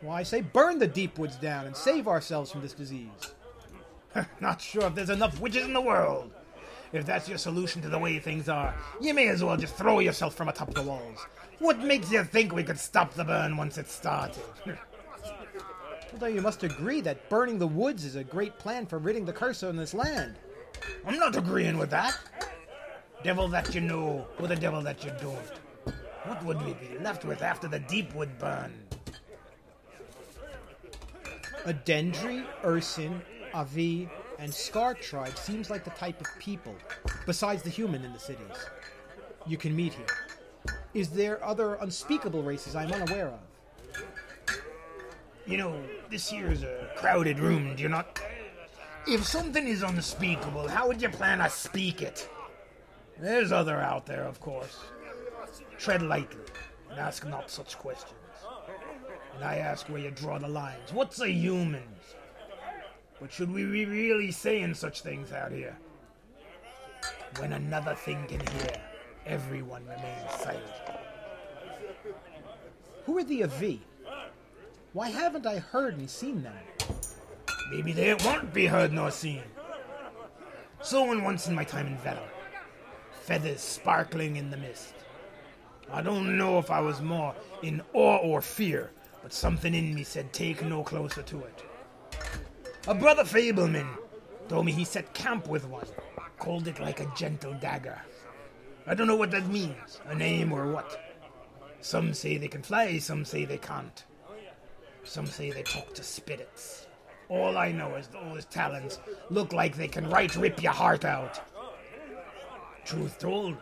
Why, 0.00 0.22
say 0.22 0.40
burn 0.40 0.78
the 0.78 0.86
deep 0.86 1.18
woods 1.18 1.36
down 1.36 1.66
and 1.66 1.76
save 1.76 2.06
ourselves 2.06 2.50
from 2.50 2.62
this 2.62 2.72
disease. 2.72 3.34
Not 4.40 4.60
sure 4.60 4.86
if 4.86 4.94
there's 4.94 5.10
enough 5.10 5.40
witches 5.40 5.64
in 5.64 5.72
the 5.72 5.80
world. 5.80 6.30
If 6.92 7.04
that's 7.04 7.28
your 7.28 7.38
solution 7.38 7.82
to 7.82 7.88
the 7.88 7.98
way 7.98 8.18
things 8.18 8.48
are, 8.48 8.74
you 9.00 9.12
may 9.12 9.28
as 9.28 9.42
well 9.42 9.56
just 9.56 9.74
throw 9.74 9.98
yourself 9.98 10.34
from 10.34 10.48
atop 10.48 10.72
the 10.72 10.82
walls. 10.82 11.18
What 11.58 11.80
makes 11.80 12.10
you 12.10 12.22
think 12.22 12.52
we 12.54 12.62
could 12.62 12.78
stop 12.78 13.14
the 13.14 13.24
burn 13.24 13.56
once 13.56 13.76
it 13.78 13.88
started? 13.88 14.44
Although 16.16 16.28
you 16.28 16.40
must 16.40 16.62
agree 16.62 17.02
that 17.02 17.28
burning 17.28 17.58
the 17.58 17.66
woods 17.66 18.06
is 18.06 18.16
a 18.16 18.24
great 18.24 18.58
plan 18.58 18.86
for 18.86 18.96
ridding 18.96 19.26
the 19.26 19.34
curse 19.34 19.62
on 19.62 19.76
this 19.76 19.92
land. 19.92 20.36
I'm 21.06 21.18
not 21.18 21.36
agreeing 21.36 21.76
with 21.76 21.90
that. 21.90 22.18
Devil 23.22 23.48
that 23.48 23.74
you 23.74 23.82
know, 23.82 24.26
or 24.40 24.46
the 24.46 24.56
devil 24.56 24.80
that 24.80 25.04
you 25.04 25.12
don't. 25.20 25.52
What 26.24 26.42
would 26.42 26.64
we 26.64 26.72
be 26.72 26.98
left 27.02 27.26
with 27.26 27.42
after 27.42 27.68
the 27.68 27.80
deep 27.80 28.14
wood 28.14 28.30
burned? 28.38 28.96
Adendri, 31.66 32.46
Ursin, 32.64 33.20
Avi, 33.52 34.08
and 34.38 34.54
Scar 34.54 34.94
tribe 34.94 35.36
seems 35.36 35.68
like 35.68 35.84
the 35.84 35.90
type 35.90 36.18
of 36.18 36.28
people, 36.38 36.74
besides 37.26 37.62
the 37.62 37.68
human 37.68 38.02
in 38.02 38.14
the 38.14 38.18
cities, 38.18 38.56
you 39.46 39.58
can 39.58 39.76
meet 39.76 39.92
here. 39.92 40.06
Is 40.94 41.10
there 41.10 41.44
other 41.44 41.74
unspeakable 41.74 42.42
races 42.42 42.74
I'm 42.74 42.90
unaware 42.90 43.26
of? 43.26 43.55
You 45.46 45.58
know, 45.58 45.80
this 46.10 46.28
here 46.28 46.50
is 46.50 46.64
a 46.64 46.90
crowded 46.96 47.38
room, 47.38 47.76
do 47.76 47.82
you 47.84 47.88
not? 47.88 48.20
If 49.06 49.24
something 49.24 49.68
is 49.68 49.82
unspeakable, 49.82 50.66
how 50.66 50.88
would 50.88 51.00
you 51.00 51.08
plan 51.08 51.38
to 51.38 51.48
speak 51.48 52.02
it? 52.02 52.28
There's 53.20 53.52
other 53.52 53.76
out 53.76 54.06
there, 54.06 54.24
of 54.24 54.40
course. 54.40 54.80
Tread 55.78 56.02
lightly 56.02 56.42
and 56.90 56.98
ask 56.98 57.24
not 57.24 57.48
such 57.48 57.78
questions. 57.78 58.14
And 59.36 59.44
I 59.44 59.58
ask 59.58 59.86
where 59.88 60.00
you 60.00 60.10
draw 60.10 60.38
the 60.38 60.48
lines. 60.48 60.92
What's 60.92 61.20
a 61.20 61.30
human? 61.30 61.84
But 63.20 63.32
should 63.32 63.52
we 63.52 63.64
be 63.64 63.86
really 63.86 64.32
saying 64.32 64.74
such 64.74 65.02
things 65.02 65.30
out 65.30 65.52
here? 65.52 65.76
When 67.38 67.52
another 67.52 67.94
thing 67.94 68.26
can 68.26 68.40
hear, 68.40 68.82
everyone 69.24 69.84
remains 69.84 70.30
silent. 70.40 70.64
Who 73.04 73.18
are 73.18 73.24
the 73.24 73.44
Avi? 73.44 73.80
Why 74.96 75.10
haven't 75.10 75.46
I 75.46 75.58
heard 75.58 75.98
and 75.98 76.08
seen 76.08 76.42
them? 76.42 76.54
Maybe 77.70 77.92
they 77.92 78.14
won't 78.14 78.54
be 78.54 78.64
heard 78.64 78.94
nor 78.94 79.10
seen. 79.10 79.42
So 80.80 81.04
when 81.04 81.22
once 81.22 81.48
in 81.48 81.54
my 81.54 81.64
time 81.64 81.88
in 81.88 81.98
Valor, 81.98 82.30
feathers 83.20 83.60
sparkling 83.60 84.36
in 84.36 84.48
the 84.48 84.56
mist. 84.56 84.94
I 85.92 86.00
don't 86.00 86.38
know 86.38 86.58
if 86.58 86.70
I 86.70 86.80
was 86.80 87.02
more 87.02 87.34
in 87.62 87.82
awe 87.92 88.16
or 88.22 88.40
fear, 88.40 88.90
but 89.22 89.34
something 89.34 89.74
in 89.74 89.94
me 89.94 90.02
said 90.02 90.32
take 90.32 90.64
no 90.64 90.82
closer 90.82 91.20
to 91.20 91.40
it. 91.40 91.62
A 92.88 92.94
brother 92.94 93.24
Fableman 93.24 93.98
told 94.48 94.64
me 94.64 94.72
he 94.72 94.86
set 94.86 95.12
camp 95.12 95.46
with 95.46 95.68
one, 95.68 95.84
called 96.38 96.68
it 96.68 96.80
like 96.80 97.00
a 97.00 97.12
gentle 97.14 97.52
dagger. 97.52 98.00
I 98.86 98.94
don't 98.94 99.08
know 99.08 99.16
what 99.16 99.32
that 99.32 99.46
means, 99.48 100.00
a 100.06 100.14
name 100.14 100.54
or 100.54 100.72
what. 100.72 100.98
Some 101.82 102.14
say 102.14 102.38
they 102.38 102.48
can 102.48 102.62
fly, 102.62 102.96
some 102.96 103.26
say 103.26 103.44
they 103.44 103.58
can't. 103.58 104.02
Some 105.06 105.26
say 105.26 105.50
they 105.50 105.62
talk 105.62 105.94
to 105.94 106.02
spirits. 106.02 106.86
All 107.28 107.56
I 107.56 107.70
know 107.70 107.94
is 107.94 108.08
all 108.14 108.34
those 108.34 108.44
talons 108.44 108.98
look 109.30 109.52
like 109.52 109.76
they 109.76 109.88
can 109.88 110.10
right 110.10 110.34
rip 110.36 110.62
your 110.62 110.72
heart 110.72 111.04
out. 111.04 111.40
Truth 112.84 113.20
told, 113.20 113.56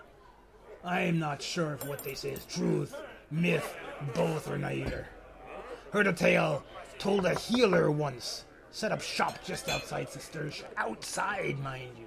I'm 0.82 1.18
not 1.18 1.42
sure 1.42 1.74
if 1.74 1.86
what 1.86 2.02
they 2.02 2.14
say 2.14 2.30
is 2.30 2.44
truth, 2.46 2.96
myth, 3.30 3.74
both 4.14 4.50
or 4.50 4.58
neither. 4.58 5.06
Heard 5.92 6.06
a 6.06 6.12
tale 6.12 6.64
told 6.98 7.26
a 7.26 7.34
healer 7.34 7.90
once 7.90 8.44
set 8.70 8.90
up 8.90 9.02
shop 9.02 9.38
just 9.44 9.68
outside 9.68 10.08
Cistercia. 10.08 10.64
Outside, 10.76 11.58
mind 11.60 11.92
you. 11.98 12.06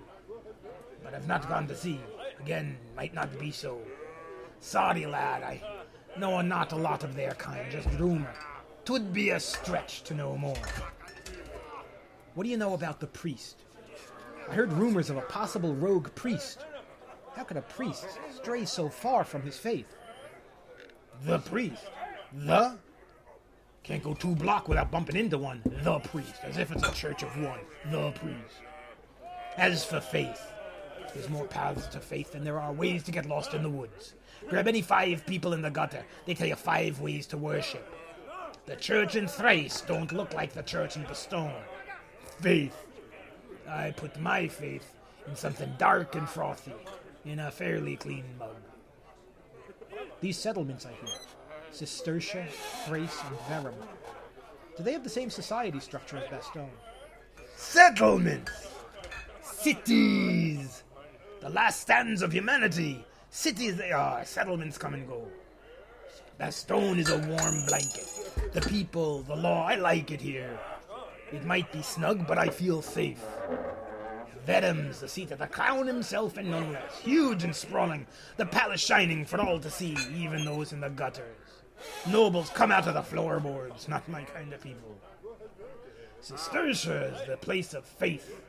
But 1.03 1.13
I've 1.13 1.27
not 1.27 1.47
gone 1.47 1.67
to 1.67 1.75
see. 1.75 1.99
Again, 2.39 2.75
might 2.95 3.13
not 3.13 3.39
be 3.39 3.51
so. 3.51 3.79
Sorry, 4.59 5.05
lad, 5.05 5.43
I 5.43 5.61
know 6.17 6.41
not 6.41 6.71
a 6.71 6.75
lot 6.75 7.03
of 7.03 7.15
their 7.15 7.31
kind, 7.31 7.71
just 7.71 7.87
rumor. 7.99 8.33
Twould 8.87 9.11
be 9.11 9.31
a 9.31 9.39
stretch 9.41 10.03
to 10.03 10.13
know 10.13 10.37
more. 10.37 10.55
What 12.35 12.45
do 12.45 12.49
you 12.49 12.55
know 12.55 12.73
about 12.73 13.01
the 13.01 13.07
priest? 13.07 13.65
I 14.49 14.53
heard 14.53 14.71
rumors 14.71 15.09
of 15.09 15.17
a 15.17 15.23
possible 15.23 15.75
rogue 15.75 16.15
priest. 16.15 16.63
How 17.35 17.43
could 17.43 17.57
a 17.57 17.63
priest 17.63 18.05
stray 18.33 18.63
so 18.63 18.87
far 18.87 19.25
from 19.25 19.41
his 19.41 19.57
faith? 19.57 19.93
The 21.25 21.39
priest? 21.39 21.83
The? 22.33 22.77
Can't 23.83 24.01
go 24.01 24.13
two 24.13 24.35
block 24.35 24.69
without 24.69 24.89
bumping 24.89 25.17
into 25.17 25.37
one. 25.37 25.61
The 25.83 25.99
priest, 25.99 26.35
as 26.43 26.57
if 26.57 26.71
it's 26.71 26.87
a 26.87 26.93
church 26.93 27.23
of 27.23 27.37
one. 27.41 27.59
The 27.91 28.11
priest. 28.11 28.55
As 29.57 29.83
for 29.83 29.99
faith, 29.99 30.49
there's 31.13 31.29
more 31.29 31.45
paths 31.45 31.87
to 31.87 31.99
faith 31.99 32.31
than 32.31 32.45
there 32.45 32.61
are 32.61 32.71
ways 32.71 33.03
to 33.03 33.11
get 33.11 33.25
lost 33.25 33.53
in 33.53 33.63
the 33.63 33.69
woods. 33.69 34.13
Grab 34.47 34.69
any 34.69 34.81
five 34.81 35.25
people 35.25 35.51
in 35.51 35.61
the 35.61 35.69
gutter, 35.69 36.05
they 36.25 36.33
tell 36.33 36.47
you 36.47 36.55
five 36.55 37.01
ways 37.01 37.27
to 37.27 37.37
worship. 37.37 37.96
The 38.67 38.75
church 38.75 39.15
in 39.15 39.29
Thrace 39.29 39.79
don't 39.79 40.11
look 40.11 40.33
like 40.33 40.51
the 40.51 40.61
church 40.61 40.97
in 40.97 41.03
Bastone. 41.05 41.63
Faith. 42.41 42.75
I 43.67 43.91
put 43.91 44.19
my 44.19 44.49
faith 44.49 44.93
in 45.25 45.37
something 45.37 45.73
dark 45.77 46.15
and 46.15 46.27
frothy, 46.27 46.73
in 47.23 47.39
a 47.39 47.49
fairly 47.49 47.95
clean 47.95 48.25
mug. 48.37 48.57
These 50.19 50.37
settlements, 50.37 50.85
I 50.85 50.91
hear, 50.91 51.15
Cistercia, 51.71 52.45
Thrace, 52.85 53.21
and 53.29 53.39
Verum, 53.47 53.75
do 54.75 54.83
they 54.83 54.91
have 54.91 55.03
the 55.03 55.09
same 55.09 55.29
society 55.29 55.79
structure 55.79 56.17
as 56.17 56.25
Bastone? 56.25 56.69
Settlements! 57.55 58.51
Cities! 59.41 60.83
The 61.39 61.49
last 61.49 61.79
stands 61.79 62.21
of 62.21 62.33
humanity. 62.33 63.05
Cities 63.29 63.77
they 63.77 63.93
are, 63.93 64.25
settlements 64.25 64.77
come 64.77 64.93
and 64.93 65.07
go. 65.07 65.25
Bastone 66.39 66.99
is 66.99 67.09
a 67.09 67.17
warm 67.17 67.65
blanket. 67.65 68.07
The 68.53 68.61
people, 68.61 69.23
the 69.23 69.35
law, 69.35 69.65
I 69.65 69.75
like 69.75 70.11
it 70.11 70.21
here. 70.21 70.59
It 71.31 71.43
might 71.45 71.71
be 71.71 71.81
snug, 71.81 72.27
but 72.27 72.37
I 72.37 72.49
feel 72.49 72.81
safe. 72.81 73.23
Verum's 74.45 74.99
the 74.99 75.07
seat 75.07 75.31
of 75.31 75.39
the 75.39 75.47
crown 75.47 75.87
himself 75.87 76.37
and 76.37 76.51
none 76.51 76.71
less. 76.71 76.99
Huge 76.99 77.43
and 77.43 77.55
sprawling, 77.55 78.05
the 78.37 78.45
palace 78.45 78.81
shining 78.81 79.25
for 79.25 79.41
all 79.41 79.59
to 79.59 79.69
see, 79.69 79.97
even 80.15 80.45
those 80.45 80.73
in 80.73 80.79
the 80.79 80.89
gutters. 80.89 81.35
Nobles 82.07 82.49
come 82.51 82.71
out 82.71 82.87
of 82.87 82.93
the 82.93 83.01
floorboards, 83.01 83.87
not 83.87 84.07
my 84.07 84.23
kind 84.23 84.53
of 84.53 84.61
people. 84.61 84.95
Cistercia 86.21 87.13
is 87.13 87.27
the 87.27 87.37
place 87.37 87.73
of 87.73 87.83
faith. 87.83 88.41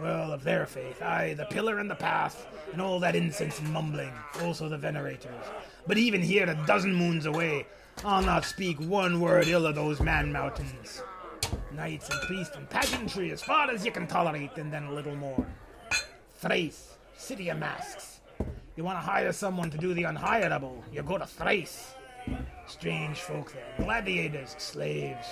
Well, 0.00 0.32
of 0.32 0.44
their 0.44 0.64
faith, 0.64 1.02
aye, 1.02 1.34
the 1.34 1.44
pillar 1.44 1.78
and 1.78 1.90
the 1.90 1.94
path, 1.94 2.46
and 2.72 2.80
all 2.80 2.98
that 3.00 3.14
incense 3.14 3.60
mumbling, 3.60 4.12
also 4.42 4.66
the 4.68 4.78
venerators. 4.78 5.44
But 5.86 5.98
even 5.98 6.22
here, 6.22 6.48
a 6.48 6.54
dozen 6.66 6.94
moons 6.94 7.26
away, 7.26 7.66
I'll 8.02 8.22
not 8.22 8.46
speak 8.46 8.80
one 8.80 9.20
word 9.20 9.48
ill 9.48 9.66
of 9.66 9.74
those 9.74 10.00
man 10.00 10.32
mountains. 10.32 11.02
Knights 11.72 12.08
and 12.08 12.20
priests 12.22 12.56
and 12.56 12.68
pageantry 12.70 13.30
as 13.30 13.42
far 13.42 13.70
as 13.70 13.84
you 13.84 13.92
can 13.92 14.06
tolerate, 14.06 14.56
and 14.56 14.72
then 14.72 14.84
a 14.84 14.92
little 14.92 15.16
more. 15.16 15.46
Thrace, 16.36 16.96
city 17.18 17.50
of 17.50 17.58
masks. 17.58 18.20
You 18.76 18.84
want 18.84 18.96
to 18.96 19.02
hire 19.02 19.32
someone 19.32 19.70
to 19.70 19.76
do 19.76 19.92
the 19.92 20.04
unhireable, 20.04 20.82
you 20.90 21.02
go 21.02 21.18
to 21.18 21.26
Thrace. 21.26 21.94
Strange 22.66 23.18
folk 23.18 23.52
there, 23.52 23.74
gladiators, 23.84 24.54
slaves. 24.56 25.26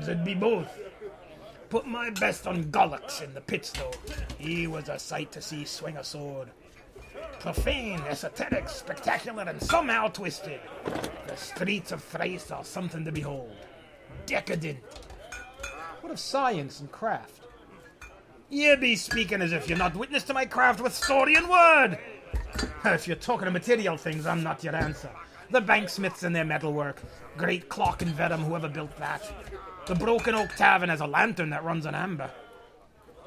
Them'd 0.00 0.24
be 0.24 0.34
both. 0.34 0.68
Put 1.74 1.88
my 1.88 2.08
best 2.08 2.46
on 2.46 2.62
Gollux 2.66 3.20
in 3.20 3.34
the 3.34 3.40
pits, 3.40 3.72
though. 3.72 3.90
He 4.38 4.68
was 4.68 4.88
a 4.88 4.96
sight 4.96 5.32
to 5.32 5.42
see 5.42 5.64
swing 5.64 5.96
a 5.96 6.04
sword. 6.04 6.50
Profane, 7.40 8.00
esoteric, 8.02 8.68
spectacular, 8.68 9.42
and 9.42 9.60
somehow 9.60 10.06
twisted. 10.06 10.60
The 11.26 11.36
streets 11.36 11.90
of 11.90 12.00
Thrace 12.00 12.52
are 12.52 12.62
something 12.62 13.04
to 13.04 13.10
behold. 13.10 13.56
Decadent. 14.24 14.78
What 16.00 16.12
of 16.12 16.20
science 16.20 16.78
and 16.78 16.92
craft? 16.92 17.40
Ye 18.50 18.76
be 18.76 18.94
speaking 18.94 19.42
as 19.42 19.50
if 19.50 19.68
you're 19.68 19.76
not 19.76 19.96
witness 19.96 20.22
to 20.24 20.32
my 20.32 20.44
craft 20.44 20.80
with 20.80 20.94
story 20.94 21.34
and 21.34 21.50
word. 21.50 21.98
If 22.84 23.08
you're 23.08 23.16
talking 23.16 23.48
of 23.48 23.52
material 23.52 23.96
things, 23.96 24.26
I'm 24.26 24.44
not 24.44 24.62
your 24.62 24.76
answer. 24.76 25.10
The 25.50 25.60
banksmiths 25.60 26.22
and 26.22 26.36
their 26.36 26.44
metalwork. 26.44 27.02
Great 27.36 27.68
clock 27.68 28.00
and 28.00 28.12
Verum, 28.12 28.44
whoever 28.44 28.68
built 28.68 28.96
that. 28.98 29.28
The 29.86 29.94
Broken 29.94 30.34
Oak 30.34 30.48
Tavern 30.56 30.88
has 30.88 31.02
a 31.02 31.06
lantern 31.06 31.50
that 31.50 31.62
runs 31.62 31.84
on 31.84 31.94
amber. 31.94 32.30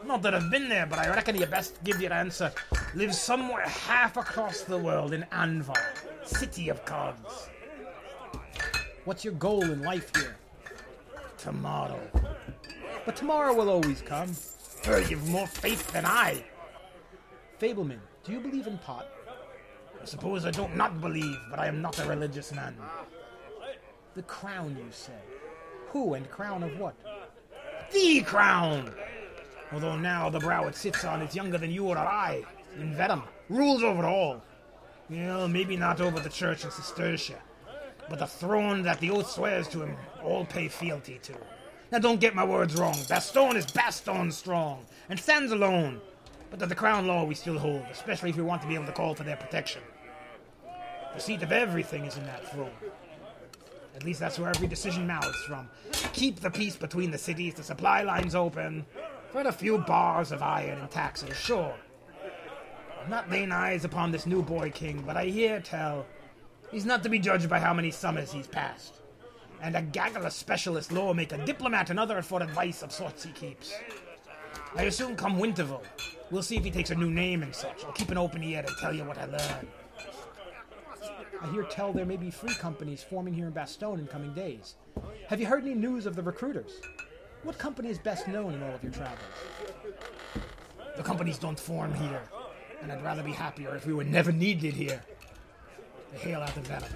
Not 0.04 0.24
that 0.24 0.34
I've 0.34 0.50
been 0.50 0.68
there, 0.68 0.88
but 0.88 0.98
I 0.98 1.08
reckon 1.10 1.38
you 1.38 1.46
best 1.46 1.84
give 1.84 2.02
your 2.02 2.12
answer. 2.12 2.52
Live 2.96 3.14
somewhere 3.14 3.68
half 3.68 4.18
across 4.18 4.62
the 4.62 4.78
world 4.78 5.14
in 5.14 5.22
Anvar, 5.32 5.78
city 6.26 6.70
of 6.70 6.84
gods. 6.86 7.50
What's 9.06 9.24
your 9.24 9.36
goal 9.36 9.64
in 9.64 9.84
life 9.84 10.12
here? 10.16 10.36
Tomorrow. 11.38 12.00
But 13.06 13.16
tomorrow 13.16 13.54
will 13.54 13.70
always 13.70 14.02
come. 14.02 14.36
Er, 14.88 15.02
you've 15.02 15.28
more 15.30 15.46
faith 15.46 15.92
than 15.92 16.06
I. 16.06 16.44
Fableman, 17.60 18.00
do 18.24 18.32
you 18.32 18.40
believe 18.40 18.66
in 18.66 18.80
pot? 18.80 19.08
I 20.02 20.06
suppose 20.06 20.44
I 20.44 20.52
don't 20.52 20.76
not 20.76 21.02
believe, 21.02 21.38
but 21.52 21.60
I 21.60 21.68
am 21.68 21.84
not 21.84 22.00
a 22.00 22.08
religious 22.08 22.52
man. 22.52 22.76
The 24.16 24.24
crown, 24.24 24.76
you 24.76 24.92
say. 24.92 25.14
Who 25.90 26.14
and 26.14 26.30
crown 26.30 26.64
of 26.64 26.78
what? 26.80 26.96
The 27.92 28.22
crown! 28.22 28.94
Although 29.72 29.98
now 29.98 30.30
the 30.30 30.40
brow 30.40 30.68
it 30.68 30.76
sits 30.76 31.04
on 31.04 31.22
is 31.22 31.36
younger 31.36 31.58
than 31.58 31.72
you 31.72 31.88
or 31.88 31.98
I, 31.98 32.44
in 32.78 32.94
Verum, 32.96 33.24
rules 33.50 33.84
over 33.84 34.06
all. 34.06 34.42
Well, 35.10 35.48
maybe 35.48 35.78
not 35.78 36.02
over 36.02 36.20
the 36.20 36.30
church 36.30 36.64
in 36.64 36.72
Cistercia, 36.72 37.40
but 38.10 38.20
the 38.20 38.28
throne 38.28 38.84
that 38.84 39.00
the 39.00 39.10
oath 39.10 39.30
swears 39.30 39.68
to 39.70 39.84
him, 39.84 39.96
all 40.24 40.46
pay 40.46 40.68
fealty 40.68 41.20
to. 41.24 41.34
Now 41.92 42.00
don't 42.00 42.20
get 42.20 42.36
my 42.36 42.44
words 42.44 42.76
wrong. 42.76 42.98
Baston 43.08 43.56
is 43.56 43.66
Baston 43.72 44.32
strong, 44.32 44.86
and 45.10 45.20
stands 45.20 45.52
alone. 45.52 46.02
But 46.50 46.60
the 46.60 46.76
crown 46.76 47.08
law 47.08 47.24
we 47.26 47.36
still 47.36 47.60
hold, 47.60 47.86
especially 47.92 48.30
if 48.30 48.38
we 48.38 48.44
want 48.44 48.62
to 48.62 48.68
be 48.68 48.76
able 48.76 48.86
to 48.86 48.92
call 48.92 49.16
for 49.16 49.24
their 49.24 49.36
protection. 49.38 49.82
The 51.14 51.20
seat 51.20 51.42
of 51.44 51.52
everything 51.52 52.06
is 52.06 52.18
in 52.18 52.26
that 52.26 52.52
throne. 52.52 52.72
At 53.98 54.04
least 54.04 54.20
that's 54.20 54.38
where 54.38 54.50
every 54.50 54.68
decision 54.68 55.08
mouths 55.08 55.44
from. 55.48 55.68
Keep 56.14 56.40
the 56.40 56.52
peace 56.52 56.76
between 56.76 57.10
the 57.10 57.18
cities, 57.18 57.56
the 57.56 57.64
supply 57.64 58.04
lines 58.04 58.36
open, 58.36 58.86
for 59.32 59.42
a 59.42 59.52
few 59.52 59.80
bars 59.80 60.32
of 60.32 60.44
iron 60.44 60.78
and 60.78 60.92
taxes, 60.92 61.36
sure. 61.36 61.74
I'm 63.04 63.10
not 63.10 63.28
laying 63.32 63.52
eyes 63.52 63.86
upon 63.86 64.12
this 64.12 64.28
new 64.28 64.44
boy 64.44 64.70
king, 64.70 65.04
but 65.04 65.18
I 65.18 65.26
hear 65.26 65.60
tell 65.60 66.06
he's 66.70 66.86
not 66.86 67.02
to 67.04 67.10
be 67.10 67.18
judged 67.18 67.50
by 67.50 67.60
how 67.60 67.74
many 67.74 67.90
summers 67.90 68.32
he's 68.32 68.46
passed. 68.46 69.02
And 69.64 69.76
a 69.76 69.82
gaggle 69.82 70.28
of 70.28 70.34
specialist 70.34 70.92
lawmaker, 70.92 71.38
diplomat, 71.38 71.90
and 71.90 72.00
other 72.00 72.22
for 72.22 72.44
advice 72.44 72.84
of 72.84 72.92
sorts 72.92 73.24
he 73.24 73.32
keeps. 73.32 73.74
I 74.76 74.84
assume 74.84 75.16
come 75.16 75.40
Winterval, 75.40 75.82
we'll 76.30 76.44
see 76.44 76.58
if 76.58 76.64
he 76.64 76.70
takes 76.70 76.92
a 76.92 76.96
new 76.96 77.10
name 77.10 77.42
and 77.42 77.56
such. 77.56 77.84
I'll 77.84 77.94
keep 77.94 78.12
an 78.12 78.18
open 78.20 78.44
ear 78.44 78.62
to 78.62 78.74
tell 78.80 78.94
you 78.94 79.06
what 79.06 79.18
I 79.18 79.26
learn. 79.26 79.68
I 81.42 81.48
hear 81.52 81.64
tell 81.64 81.94
there 81.94 82.06
may 82.06 82.18
be 82.18 82.32
free 82.32 82.56
companies 82.56 83.04
forming 83.04 83.34
here 83.34 83.48
in 83.48 83.54
Bastogne 83.54 84.00
in 84.00 84.08
coming 84.08 84.34
days. 84.34 84.76
Have 85.28 85.40
you 85.40 85.46
heard 85.46 85.64
any 85.64 85.76
news 85.76 86.06
of 86.06 86.16
the 86.16 86.24
recruiters? 86.24 86.82
What 87.44 87.58
company 87.58 87.90
is 87.90 88.00
best 88.00 88.28
known 88.28 88.54
in 88.54 88.64
all 88.64 88.74
of 88.74 88.84
your 88.84 88.92
travels? 88.92 89.20
The 90.96 91.04
companies 91.04 91.38
don't 91.38 91.60
form 91.60 91.94
here, 91.94 92.24
and 92.82 92.92
I'd 92.92 93.04
rather 93.04 93.22
be 93.22 93.32
happier 93.32 93.76
if 93.76 93.86
we 93.86 93.94
were 93.94 94.04
never 94.04 94.32
needed 94.32 94.74
here. 94.74 95.02
They 96.12 96.18
hail 96.20 96.42
out 96.42 96.58
of 96.58 96.66
Verum, 96.68 96.92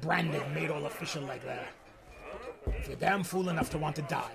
branded, 0.00 0.42
made 0.54 0.70
all 0.70 0.86
official 0.86 1.22
like 1.22 1.44
that. 1.44 1.68
If 2.66 2.88
you're 2.88 2.96
damn 2.96 3.24
fool 3.24 3.48
enough 3.48 3.70
to 3.70 3.78
want 3.78 3.96
to 3.96 4.02
die, 4.02 4.32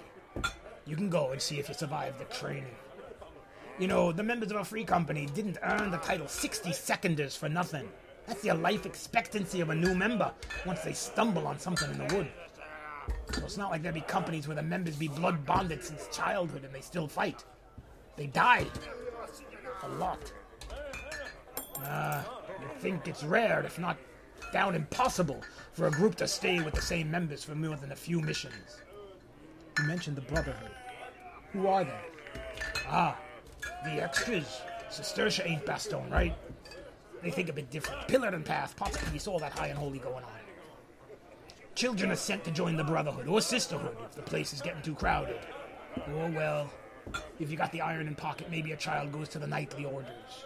you 0.85 0.95
can 0.95 1.09
go 1.09 1.31
and 1.31 1.41
see 1.41 1.59
if 1.59 1.69
you 1.69 1.75
survive 1.75 2.17
the 2.19 2.25
training. 2.25 2.75
You 3.79 3.87
know, 3.87 4.11
the 4.11 4.23
members 4.23 4.51
of 4.51 4.57
a 4.57 4.65
free 4.65 4.83
company 4.83 5.27
didn't 5.33 5.57
earn 5.63 5.91
the 5.91 5.97
title 5.97 6.27
60 6.27 6.73
seconders 6.73 7.37
for 7.37 7.47
nothing. 7.47 7.87
That's 8.29 8.43
the 8.43 8.53
life 8.53 8.85
expectancy 8.85 9.59
of 9.59 9.71
a 9.71 9.75
new 9.75 9.95
member 9.95 10.31
once 10.63 10.81
they 10.81 10.93
stumble 10.93 11.47
on 11.47 11.57
something 11.57 11.89
in 11.89 11.97
the 11.97 12.15
wood. 12.15 12.27
So 13.33 13.43
it's 13.43 13.57
not 13.57 13.71
like 13.71 13.81
there'd 13.81 13.95
be 13.95 14.01
companies 14.01 14.47
where 14.47 14.55
the 14.55 14.61
members 14.61 14.95
be 14.95 15.07
blood 15.07 15.47
bonded 15.47 15.83
since 15.83 16.07
childhood 16.15 16.63
and 16.63 16.71
they 16.71 16.81
still 16.81 17.07
fight. 17.07 17.43
They 18.17 18.27
die. 18.27 18.67
A 19.81 19.89
lot. 19.89 20.31
Uh, 21.83 22.21
you 22.61 22.67
think 22.77 23.07
it's 23.07 23.23
rare, 23.23 23.63
if 23.65 23.79
not 23.79 23.97
down 24.53 24.75
impossible, 24.75 25.41
for 25.73 25.87
a 25.87 25.91
group 25.91 26.13
to 26.17 26.27
stay 26.27 26.61
with 26.61 26.75
the 26.75 26.81
same 26.81 27.09
members 27.09 27.43
for 27.43 27.55
more 27.55 27.77
than 27.77 27.91
a 27.91 27.95
few 27.95 28.21
missions. 28.21 28.81
You 29.79 29.85
mentioned 29.85 30.17
the 30.17 30.21
Brotherhood. 30.21 30.71
Who 31.53 31.65
are 31.65 31.83
they? 31.83 31.99
Ah, 32.87 33.17
the 33.83 34.03
extras. 34.03 34.61
Cistercia 34.91 35.49
ain't 35.49 35.65
Bastogne, 35.65 36.11
right? 36.11 36.35
They 37.21 37.31
think 37.31 37.49
a 37.49 37.53
bit 37.53 37.69
different. 37.69 38.07
Pillar 38.07 38.29
and 38.29 38.45
path, 38.45 38.75
pot's 38.75 38.97
peace, 39.11 39.27
all 39.27 39.39
that 39.39 39.51
high 39.51 39.67
and 39.67 39.77
holy 39.77 39.99
going 39.99 40.23
on. 40.23 40.31
Children 41.75 42.11
are 42.11 42.15
sent 42.15 42.43
to 42.45 42.51
join 42.51 42.75
the 42.75 42.83
Brotherhood 42.83 43.27
or 43.27 43.41
Sisterhood 43.41 43.95
if 44.03 44.15
the 44.15 44.21
place 44.21 44.53
is 44.53 44.61
getting 44.61 44.81
too 44.81 44.95
crowded. 44.95 45.39
Oh 45.97 46.29
well, 46.31 46.69
if 47.39 47.49
you 47.49 47.57
got 47.57 47.71
the 47.71 47.81
iron 47.81 48.07
in 48.07 48.15
pocket, 48.15 48.49
maybe 48.49 48.71
a 48.71 48.77
child 48.77 49.11
goes 49.11 49.29
to 49.29 49.39
the 49.39 49.47
knightly 49.47 49.85
orders. 49.85 50.45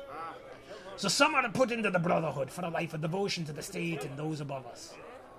So 0.95 1.07
some 1.09 1.33
are 1.33 1.49
put 1.49 1.71
into 1.71 1.89
the 1.89 1.99
Brotherhood 1.99 2.51
for 2.51 2.63
a 2.63 2.69
life 2.69 2.93
of 2.93 3.01
devotion 3.01 3.45
to 3.45 3.53
the 3.53 3.63
state 3.63 4.05
and 4.05 4.17
those 4.17 4.41
above 4.41 4.67
us. 4.67 4.93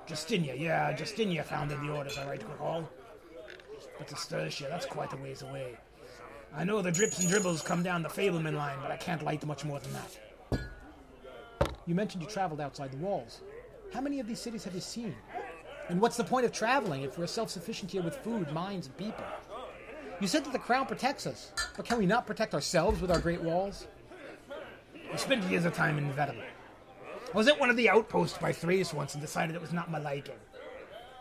Justinia, 0.06 0.58
yeah, 0.58 0.92
Justinia 0.92 1.44
founded 1.44 1.80
the 1.80 1.90
orders, 1.90 2.18
I 2.18 2.26
right 2.26 2.42
recall. 2.42 2.88
But 3.96 4.08
to 4.08 4.64
that's 4.68 4.86
quite 4.86 5.12
a 5.12 5.16
ways 5.16 5.42
away. 5.42 5.76
I 6.56 6.64
know 6.64 6.82
the 6.82 6.90
drips 6.90 7.20
and 7.20 7.28
dribbles 7.28 7.62
come 7.62 7.82
down 7.82 8.02
the 8.02 8.08
Fableman 8.08 8.54
line, 8.54 8.78
but 8.82 8.90
I 8.90 8.96
can't 8.96 9.22
light 9.22 9.44
much 9.46 9.64
more 9.64 9.78
than 9.80 9.92
that. 9.92 10.18
You 11.86 11.94
mentioned 11.94 12.22
you 12.22 12.28
traveled 12.28 12.60
outside 12.60 12.92
the 12.92 12.96
walls. 12.96 13.40
How 13.92 14.00
many 14.00 14.18
of 14.18 14.26
these 14.26 14.40
cities 14.40 14.64
have 14.64 14.74
you 14.74 14.80
seen? 14.80 15.14
And 15.88 16.00
what's 16.00 16.16
the 16.16 16.24
point 16.24 16.46
of 16.46 16.52
traveling 16.52 17.02
if 17.02 17.18
we're 17.18 17.26
self 17.26 17.50
sufficient 17.50 17.90
here 17.90 18.02
with 18.02 18.16
food, 18.16 18.50
mines, 18.52 18.86
and 18.86 18.96
people? 18.96 19.24
You 20.20 20.26
said 20.26 20.44
that 20.44 20.52
the 20.52 20.58
crown 20.58 20.86
protects 20.86 21.26
us, 21.26 21.52
but 21.76 21.84
can 21.84 21.98
we 21.98 22.06
not 22.06 22.26
protect 22.26 22.54
ourselves 22.54 23.00
with 23.00 23.10
our 23.10 23.18
great 23.18 23.42
walls? 23.42 23.86
I 25.12 25.16
spent 25.16 25.44
years 25.44 25.64
of 25.64 25.74
time 25.74 25.98
in 25.98 26.10
Verum. 26.12 26.36
I 27.32 27.36
was 27.36 27.48
at 27.48 27.60
one 27.60 27.68
of 27.68 27.76
the 27.76 27.90
outposts 27.90 28.38
by 28.38 28.52
Thrace 28.52 28.94
once 28.94 29.14
and 29.14 29.20
decided 29.20 29.54
it 29.54 29.60
was 29.60 29.72
not 29.72 29.90
my 29.90 29.98
liking. 29.98 30.34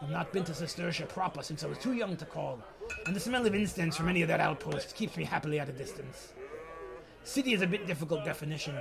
I've 0.02 0.10
not 0.10 0.32
been 0.32 0.44
to 0.46 0.52
Cistercia 0.54 1.08
proper 1.10 1.44
since 1.44 1.64
I 1.64 1.68
was 1.68 1.78
too 1.78 1.94
young 1.94 2.16
to 2.18 2.26
call, 2.26 2.60
and 3.06 3.16
the 3.16 3.20
smell 3.20 3.46
of 3.46 3.56
incense 3.56 3.98
from 3.98 4.10
any 4.10 4.22
of 4.22 4.28
that 4.30 4.40
outposts 4.40 4.94
keeps 4.94 5.18
me 5.18 5.24
happily 5.24 5.60
at 5.60 5.70
a 5.70 5.74
distance. 5.74 6.34
City 7.24 7.54
is 7.54 7.62
a 7.62 7.68
bit 7.68 7.88
difficult 7.88 8.26
definition. 8.26 8.76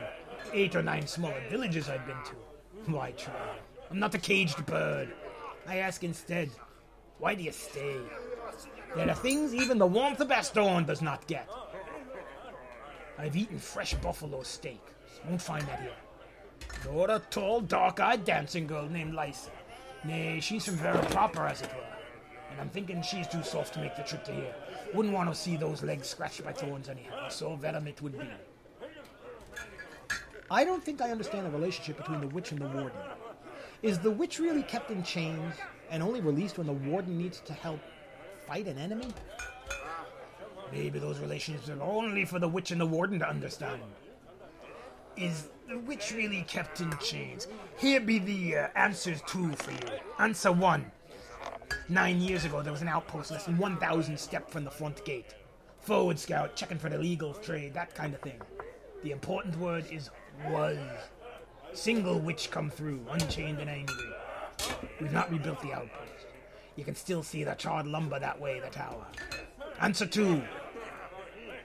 Eight 0.52 0.74
or 0.76 0.82
nine 0.82 1.06
smaller 1.06 1.42
villages 1.50 1.88
I've 1.88 2.06
been 2.06 2.16
to. 2.24 2.90
Why 2.90 3.12
try? 3.12 3.34
I'm 3.90 3.98
not 3.98 4.14
a 4.14 4.18
caged 4.18 4.64
bird. 4.66 5.12
I 5.66 5.78
ask 5.78 6.02
instead, 6.02 6.50
why 7.18 7.34
do 7.34 7.42
you 7.42 7.52
stay? 7.52 7.96
There 8.96 9.08
are 9.08 9.14
things 9.14 9.54
even 9.54 9.78
the 9.78 9.86
warmth 9.86 10.20
of 10.20 10.28
Bastogne 10.28 10.86
does 10.86 11.00
not 11.00 11.26
get. 11.26 11.48
I've 13.18 13.36
eaten 13.36 13.58
fresh 13.58 13.94
buffalo 13.94 14.42
steak. 14.42 14.80
Won't 15.28 15.40
find 15.40 15.66
that 15.68 15.80
here. 15.80 15.90
Nor 16.84 17.10
a 17.10 17.18
tall, 17.30 17.60
dark-eyed 17.60 18.24
dancing 18.24 18.66
girl 18.66 18.88
named 18.88 19.14
Lysa. 19.14 19.50
Nay, 20.04 20.40
she's 20.40 20.64
from 20.64 20.74
Verum 20.74 21.06
proper, 21.06 21.46
as 21.46 21.62
it 21.62 21.72
were. 21.72 21.86
And 22.50 22.60
I'm 22.60 22.68
thinking 22.68 23.02
she's 23.02 23.28
too 23.28 23.42
soft 23.42 23.74
to 23.74 23.80
make 23.80 23.94
the 23.96 24.02
trip 24.02 24.24
to 24.24 24.32
here. 24.32 24.54
Wouldn't 24.92 25.14
want 25.14 25.28
to 25.30 25.34
see 25.34 25.56
those 25.56 25.82
legs 25.82 26.08
scratched 26.08 26.44
by 26.44 26.52
thorns 26.52 26.88
anyhow, 26.88 27.28
so 27.28 27.54
Verum 27.54 27.86
it 27.86 28.02
would 28.02 28.18
be. 28.18 28.26
I 30.52 30.64
don't 30.64 30.84
think 30.84 31.00
I 31.00 31.10
understand 31.10 31.46
the 31.46 31.50
relationship 31.50 31.96
between 31.96 32.20
the 32.20 32.26
witch 32.26 32.52
and 32.52 32.60
the 32.60 32.68
warden. 32.68 33.00
Is 33.82 33.98
the 33.98 34.10
witch 34.10 34.38
really 34.38 34.62
kept 34.62 34.90
in 34.90 35.02
chains 35.02 35.54
and 35.90 36.02
only 36.02 36.20
released 36.20 36.58
when 36.58 36.66
the 36.66 36.74
warden 36.74 37.16
needs 37.16 37.40
to 37.46 37.54
help 37.54 37.80
fight 38.46 38.66
an 38.66 38.76
enemy? 38.76 39.08
Maybe 40.70 40.98
those 40.98 41.20
relations 41.20 41.70
are 41.70 41.80
only 41.80 42.26
for 42.26 42.38
the 42.38 42.48
witch 42.48 42.70
and 42.70 42.78
the 42.78 42.86
warden 42.86 43.18
to 43.20 43.26
understand. 43.26 43.80
Is 45.16 45.48
the 45.70 45.78
witch 45.78 46.12
really 46.14 46.42
kept 46.42 46.82
in 46.82 46.92
chains? 46.98 47.48
Here 47.78 48.00
be 48.00 48.18
the 48.18 48.56
uh, 48.58 48.68
answers 48.76 49.22
two 49.26 49.52
for 49.52 49.70
you. 49.70 49.98
Answer 50.18 50.52
one. 50.52 50.84
Nine 51.88 52.20
years 52.20 52.44
ago, 52.44 52.60
there 52.60 52.72
was 52.72 52.82
an 52.82 52.88
outpost 52.88 53.30
less 53.30 53.46
than 53.46 53.56
1,000 53.56 54.20
steps 54.20 54.52
from 54.52 54.64
the 54.64 54.70
front 54.70 55.02
gate. 55.06 55.34
Forward 55.80 56.18
scout, 56.18 56.56
checking 56.56 56.78
for 56.78 56.90
the 56.90 56.98
legal 56.98 57.32
trade, 57.32 57.72
that 57.72 57.94
kind 57.94 58.12
of 58.12 58.20
thing. 58.20 58.40
The 59.02 59.12
important 59.12 59.58
word 59.58 59.84
is 59.90 60.10
was. 60.50 60.78
Single 61.72 62.18
witch 62.18 62.50
come 62.50 62.70
through, 62.70 63.04
unchained 63.10 63.58
and 63.58 63.70
angry. 63.70 64.12
We've 65.00 65.12
not 65.12 65.30
rebuilt 65.30 65.60
the 65.62 65.72
outpost. 65.72 66.26
You 66.76 66.84
can 66.84 66.94
still 66.94 67.22
see 67.22 67.44
the 67.44 67.54
charred 67.54 67.86
lumber 67.86 68.18
that 68.18 68.40
way, 68.40 68.60
the 68.60 68.68
tower. 68.68 69.06
Answer 69.80 70.06
two. 70.06 70.42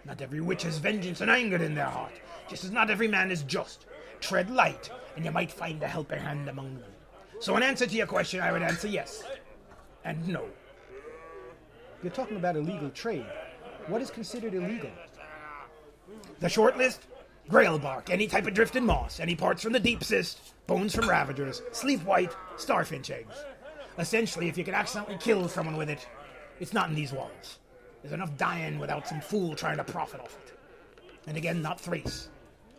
Not 0.06 0.22
every 0.22 0.42
witch 0.42 0.64
has 0.64 0.78
vengeance 0.78 1.22
and 1.22 1.30
anger 1.30 1.58
in 1.58 1.76
their 1.76 1.86
heart, 1.86 2.14
just 2.50 2.64
as 2.64 2.72
not 2.72 2.90
every 2.90 3.08
man 3.08 3.32
is 3.32 3.44
just. 3.44 3.86
Tread 4.22 4.50
light, 4.50 4.90
and 5.16 5.26
you 5.26 5.32
might 5.32 5.52
find 5.52 5.82
a 5.84 5.88
helping 5.88 6.20
hand 6.20 6.48
among 6.50 6.80
them. 6.80 6.92
So, 7.40 7.56
in 7.56 7.64
answer 7.64 7.86
to 7.86 7.96
your 7.96 8.08
question, 8.08 8.40
I 8.42 8.52
would 8.52 8.64
answer 8.64 8.88
yes 8.88 9.24
and 10.08 10.28
no. 10.28 10.46
You're 12.02 12.14
talking 12.14 12.38
about 12.38 12.56
illegal 12.56 12.90
trade. 12.90 13.26
What 13.88 14.02
is 14.02 14.10
considered 14.10 14.54
illegal? 14.54 14.90
The 16.40 16.50
short 16.50 16.78
list 16.78 17.08
grail 17.50 17.80
bark, 17.80 18.10
any 18.10 18.28
type 18.28 18.48
of 18.48 18.54
drifted 18.54 18.84
moss, 18.84 19.20
any 19.20 19.36
parts 19.36 19.64
from 19.64 19.74
the 19.74 19.80
deep 19.80 20.04
cyst, 20.04 20.54
bones 20.68 20.94
from 20.94 21.10
ravagers, 21.10 21.62
sleep 21.72 22.04
white, 22.04 22.36
starfinch 22.58 23.10
eggs. 23.10 23.36
Essentially, 23.98 24.48
if 24.48 24.58
you 24.58 24.64
can 24.64 24.74
accidentally 24.74 25.18
kill 25.20 25.48
someone 25.48 25.78
with 25.78 25.90
it, 25.90 26.08
it's 26.60 26.74
not 26.74 26.90
in 26.90 26.96
these 26.96 27.14
walls. 27.14 27.60
There's 28.02 28.14
enough 28.14 28.36
dying 28.38 28.80
without 28.80 29.08
some 29.08 29.22
fool 29.22 29.56
trying 29.56 29.78
to 29.78 29.84
profit 29.84 30.22
off 30.22 30.38
it. 30.46 30.58
And 31.28 31.38
again, 31.38 31.62
not 31.62 31.80
Thrace. 31.80 32.30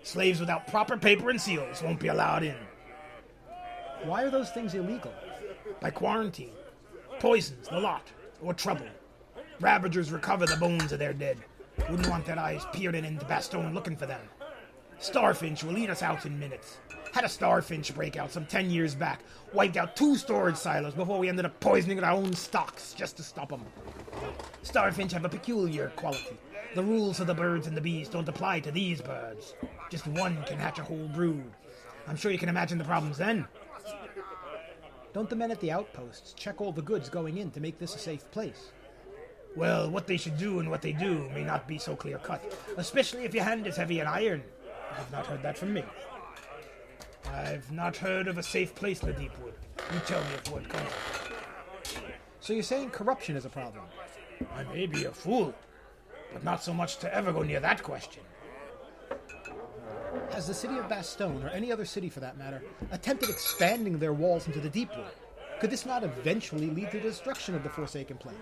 Slaves 0.02 0.40
without 0.40 0.68
proper 0.68 0.96
paper 0.96 1.30
and 1.30 1.40
seals 1.40 1.82
won't 1.82 2.00
be 2.00 2.08
allowed 2.08 2.44
in. 2.44 2.56
Why 4.04 4.22
are 4.22 4.30
those 4.30 4.50
things 4.50 4.74
illegal? 4.74 5.12
By 5.80 5.90
quarantine. 5.90 6.52
Poisons, 7.18 7.68
the 7.68 7.80
lot, 7.80 8.06
or 8.40 8.54
trouble. 8.54 8.86
Ravagers 9.60 10.12
recover 10.12 10.46
the 10.46 10.56
bones 10.56 10.92
of 10.92 10.98
their 10.98 11.12
dead. 11.12 11.38
Wouldn't 11.90 12.08
want 12.08 12.24
their 12.24 12.38
eyes 12.38 12.64
peering 12.72 12.94
in 12.94 13.04
into 13.04 13.26
Bastogne 13.26 13.74
looking 13.74 13.96
for 13.96 14.06
them. 14.06 14.20
Starfinch 15.00 15.62
will 15.62 15.78
eat 15.78 15.90
us 15.90 16.02
out 16.02 16.26
in 16.26 16.38
minutes. 16.38 16.78
Had 17.12 17.24
a 17.24 17.28
starfinch 17.28 17.94
breakout 17.94 18.32
some 18.32 18.46
ten 18.46 18.70
years 18.70 18.94
back. 18.94 19.20
Wiped 19.52 19.76
out 19.76 19.96
two 19.96 20.16
storage 20.16 20.56
silos 20.56 20.94
before 20.94 21.18
we 21.18 21.28
ended 21.28 21.46
up 21.46 21.58
poisoning 21.60 22.02
our 22.02 22.12
own 22.12 22.32
stocks 22.34 22.94
just 22.94 23.16
to 23.16 23.22
stop 23.22 23.48
them. 23.48 23.64
Starfinch 24.62 25.12
have 25.12 25.24
a 25.24 25.28
peculiar 25.28 25.90
quality. 25.96 26.36
The 26.74 26.82
rules 26.82 27.18
of 27.18 27.26
the 27.26 27.34
birds 27.34 27.66
and 27.66 27.76
the 27.76 27.80
bees 27.80 28.08
don't 28.08 28.28
apply 28.28 28.60
to 28.60 28.70
these 28.70 29.00
birds. 29.00 29.54
Just 29.90 30.06
one 30.06 30.42
can 30.44 30.58
hatch 30.58 30.78
a 30.78 30.84
whole 30.84 31.08
brood. 31.08 31.50
I'm 32.06 32.16
sure 32.16 32.30
you 32.30 32.38
can 32.38 32.50
imagine 32.50 32.76
the 32.76 32.84
problems 32.84 33.18
then. 33.18 33.46
Don't 35.14 35.30
the 35.30 35.36
men 35.36 35.50
at 35.50 35.60
the 35.60 35.72
outposts 35.72 36.34
check 36.34 36.60
all 36.60 36.72
the 36.72 36.82
goods 36.82 37.08
going 37.08 37.38
in 37.38 37.50
to 37.52 37.60
make 37.60 37.78
this 37.78 37.94
a 37.94 37.98
safe 37.98 38.30
place? 38.30 38.72
Well, 39.56 39.90
what 39.90 40.06
they 40.06 40.18
should 40.18 40.36
do 40.36 40.60
and 40.60 40.70
what 40.70 40.82
they 40.82 40.92
do 40.92 41.28
may 41.30 41.42
not 41.42 41.66
be 41.66 41.78
so 41.78 41.96
clear 41.96 42.18
cut, 42.18 42.44
especially 42.76 43.24
if 43.24 43.34
your 43.34 43.44
hand 43.44 43.66
is 43.66 43.76
heavy 43.76 44.00
in 44.00 44.06
iron. 44.06 44.42
I've 44.96 45.12
not 45.12 45.26
heard 45.26 45.42
that 45.42 45.58
from 45.58 45.72
me. 45.72 45.84
I've 47.32 47.70
not 47.70 47.96
heard 47.96 48.28
of 48.28 48.38
a 48.38 48.42
safe 48.42 48.74
place 48.74 49.00
the 49.00 49.12
Deepwood. 49.12 49.54
You 49.92 50.00
tell 50.06 50.20
me 50.20 50.28
if 50.34 50.50
word 50.50 50.68
comes. 50.68 50.90
So 52.40 52.52
you're 52.52 52.62
saying 52.62 52.90
corruption 52.90 53.36
is 53.36 53.44
a 53.44 53.50
problem? 53.50 53.84
I 54.54 54.64
may 54.72 54.86
be 54.86 55.04
a 55.04 55.10
fool, 55.10 55.54
but 56.32 56.44
not 56.44 56.62
so 56.62 56.72
much 56.72 56.98
to 56.98 57.14
ever 57.14 57.32
go 57.32 57.42
near 57.42 57.60
that 57.60 57.82
question. 57.82 58.22
Has 60.30 60.46
the 60.46 60.54
city 60.54 60.78
of 60.78 60.88
Bastogne, 60.88 61.44
or 61.44 61.48
any 61.48 61.72
other 61.72 61.84
city 61.84 62.08
for 62.08 62.20
that 62.20 62.38
matter, 62.38 62.62
attempted 62.90 63.28
expanding 63.28 63.98
their 63.98 64.12
walls 64.12 64.46
into 64.46 64.60
the 64.60 64.68
Deepwood? 64.68 65.12
Could 65.60 65.70
this 65.70 65.84
not 65.84 66.04
eventually 66.04 66.70
lead 66.70 66.90
to 66.92 66.98
the 66.98 67.08
destruction 67.08 67.54
of 67.54 67.62
the 67.62 67.68
Forsaken 67.68 68.18
Place? 68.18 68.36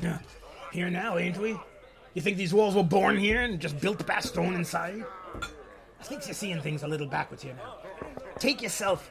Yeah. 0.00 0.18
Here 0.72 0.90
now, 0.90 1.18
ain't 1.18 1.38
we? 1.38 1.56
You 2.14 2.20
think 2.20 2.36
these 2.36 2.52
walls 2.52 2.74
were 2.74 2.82
born 2.82 3.16
here 3.16 3.40
and 3.40 3.58
just 3.58 3.80
built 3.80 3.98
Bastogne 4.06 4.54
inside? 4.54 5.04
I 6.02 6.04
think 6.04 6.26
you're 6.26 6.34
seeing 6.34 6.60
things 6.60 6.82
a 6.82 6.88
little 6.88 7.06
backwards 7.06 7.44
here 7.44 7.54
now. 7.54 7.76
Take 8.40 8.60
yourself 8.60 9.08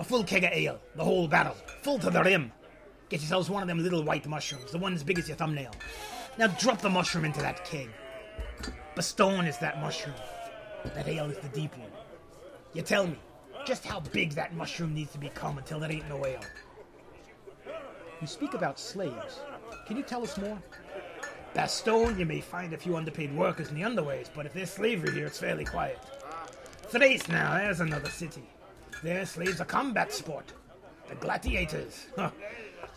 a 0.00 0.04
full 0.04 0.24
keg 0.24 0.42
of 0.42 0.50
ale, 0.52 0.80
the 0.96 1.04
whole 1.04 1.28
barrel, 1.28 1.54
full 1.82 1.96
to 2.00 2.10
the 2.10 2.24
rim. 2.24 2.50
Get 3.08 3.20
yourselves 3.20 3.48
one 3.48 3.62
of 3.62 3.68
them 3.68 3.78
little 3.78 4.02
white 4.02 4.26
mushrooms, 4.26 4.72
the 4.72 4.78
one 4.78 4.94
as 4.94 5.04
big 5.04 5.20
as 5.20 5.28
your 5.28 5.36
thumbnail. 5.36 5.70
Now 6.36 6.48
drop 6.48 6.80
the 6.80 6.90
mushroom 6.90 7.24
into 7.24 7.40
that 7.40 7.64
keg. 7.64 7.88
Bastogne 8.96 9.46
is 9.46 9.58
that 9.58 9.80
mushroom. 9.80 10.16
That 10.96 11.06
ale 11.06 11.30
is 11.30 11.38
the 11.38 11.48
deep 11.50 11.78
one. 11.78 11.92
You 12.72 12.82
tell 12.82 13.06
me, 13.06 13.16
just 13.64 13.84
how 13.84 14.00
big 14.00 14.32
that 14.32 14.56
mushroom 14.56 14.92
needs 14.92 15.12
to 15.12 15.18
become 15.18 15.58
until 15.58 15.78
there 15.78 15.92
ain't 15.92 16.08
no 16.08 16.26
ale. 16.26 16.40
You 18.20 18.26
speak 18.26 18.54
about 18.54 18.80
slaves. 18.80 19.38
Can 19.86 19.96
you 19.96 20.02
tell 20.02 20.24
us 20.24 20.36
more? 20.36 20.60
Bastogne, 21.54 22.18
you 22.18 22.26
may 22.26 22.40
find 22.40 22.72
a 22.72 22.76
few 22.76 22.96
underpaid 22.96 23.32
workers 23.36 23.68
in 23.68 23.76
the 23.76 23.82
underways, 23.82 24.30
but 24.34 24.46
if 24.46 24.52
there's 24.52 24.72
slavery 24.72 25.12
here, 25.12 25.26
it's 25.26 25.38
fairly 25.38 25.64
quiet. 25.64 26.00
Thrace 26.94 27.26
now, 27.26 27.54
there's 27.54 27.80
another 27.80 28.08
city. 28.08 28.44
Their 29.02 29.26
slaves 29.26 29.60
are 29.60 29.64
combat 29.64 30.12
sport. 30.12 30.52
The 31.08 31.16
gladiators. 31.16 32.06
Huh. 32.14 32.30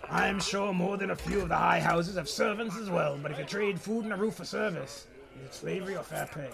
I'm 0.08 0.40
sure 0.40 0.72
more 0.72 0.98
than 0.98 1.10
a 1.10 1.16
few 1.16 1.42
of 1.42 1.50
the 1.50 1.56
high 1.56 1.80
houses 1.80 2.16
have 2.16 2.30
servants 2.30 2.78
as 2.78 2.92
well, 2.92 3.18
but 3.20 3.32
if 3.32 3.40
you 3.40 3.46
trade 3.46 3.82
food 3.82 4.04
and 4.04 4.14
a 4.14 4.16
roof 4.16 4.36
for 4.36 4.46
service, 4.46 5.08
is 5.36 5.48
it 5.48 5.54
slavery 5.56 5.98
or 5.98 6.04
fair 6.04 6.30
pay? 6.32 6.48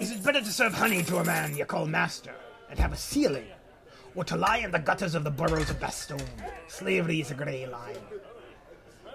Is 0.00 0.10
it 0.10 0.24
better 0.24 0.40
to 0.40 0.52
serve 0.52 0.74
honey 0.74 1.04
to 1.04 1.18
a 1.18 1.24
man 1.24 1.56
you 1.56 1.64
call 1.66 1.86
master 1.86 2.34
and 2.68 2.80
have 2.80 2.92
a 2.92 2.96
ceiling, 2.96 3.46
or 4.16 4.24
to 4.24 4.36
lie 4.36 4.58
in 4.58 4.72
the 4.72 4.80
gutters 4.80 5.14
of 5.14 5.22
the 5.22 5.30
burrows 5.30 5.70
of 5.70 5.78
Bastogne? 5.78 6.26
Slavery 6.66 7.20
is 7.20 7.30
a 7.30 7.34
grey 7.34 7.64
line. 7.68 7.94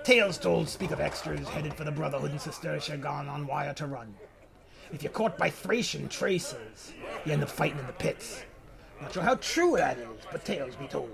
Tales 0.06 0.38
told 0.38 0.70
speak 0.70 0.92
of 0.92 1.02
extras 1.02 1.50
headed 1.50 1.74
for 1.74 1.84
the 1.84 1.92
Brotherhood 1.92 2.32
and 2.32 2.40
Cistercia 2.40 2.96
gone 2.96 3.28
on 3.28 3.46
wire 3.46 3.74
to 3.74 3.88
run. 3.88 4.16
If 4.92 5.04
you're 5.04 5.12
caught 5.12 5.38
by 5.38 5.50
Thracian 5.50 6.08
traces, 6.08 6.94
you 7.26 7.34
end 7.34 7.44
up 7.44 7.50
fighting 7.50 7.80
in 7.80 7.88
the 7.88 7.94
pits. 7.94 8.44
Not 9.02 9.14
sure 9.14 9.24
how 9.24 9.36
true 9.36 9.76
that 9.78 9.98
is, 9.98 10.08
but 10.32 10.46
tales 10.46 10.76
be 10.76 10.88
told. 10.88 11.10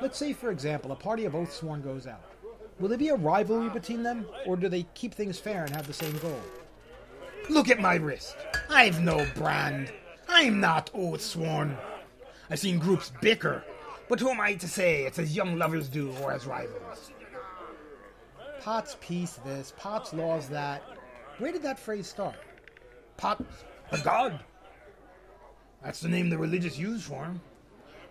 Let's 0.00 0.18
say, 0.18 0.32
for 0.32 0.50
example, 0.50 0.92
a 0.92 0.96
party 0.96 1.24
of 1.24 1.32
Oathsworn 1.32 1.82
goes 1.82 2.06
out. 2.06 2.22
Will 2.78 2.88
there 2.88 2.98
be 2.98 3.08
a 3.08 3.16
rivalry 3.16 3.68
between 3.70 4.04
them, 4.04 4.26
or 4.46 4.56
do 4.56 4.68
they 4.68 4.86
keep 4.94 5.12
things 5.12 5.40
fair 5.40 5.64
and 5.64 5.74
have 5.74 5.88
the 5.88 5.92
same 5.92 6.16
goal? 6.18 6.40
Look 7.48 7.70
at 7.70 7.80
my 7.80 7.96
wrist. 7.96 8.36
I've 8.70 9.00
no 9.00 9.26
brand. 9.34 9.92
I'm 10.28 10.60
not 10.60 10.92
Oathsworn. 10.92 11.76
I've 12.50 12.60
seen 12.60 12.78
groups 12.78 13.10
bicker, 13.20 13.64
but 14.08 14.20
who 14.20 14.30
am 14.30 14.40
I 14.40 14.54
to 14.54 14.68
say 14.68 15.04
it's 15.04 15.18
as 15.18 15.34
young 15.34 15.58
lovers 15.58 15.88
do 15.88 16.12
or 16.22 16.32
as 16.32 16.46
rivals? 16.46 17.10
Pot's 18.60 18.96
peace 19.00 19.40
this, 19.44 19.72
Pot's 19.76 20.12
laws 20.12 20.48
that. 20.50 20.82
Where 21.38 21.52
did 21.52 21.62
that 21.62 21.78
phrase 21.78 22.06
start? 22.06 22.36
Pot, 23.16 23.44
a 23.92 23.98
god. 23.98 24.40
That's 25.82 26.00
the 26.00 26.08
name 26.08 26.30
the 26.30 26.38
religious 26.38 26.76
use 26.76 27.04
for 27.04 27.24
him. 27.24 27.40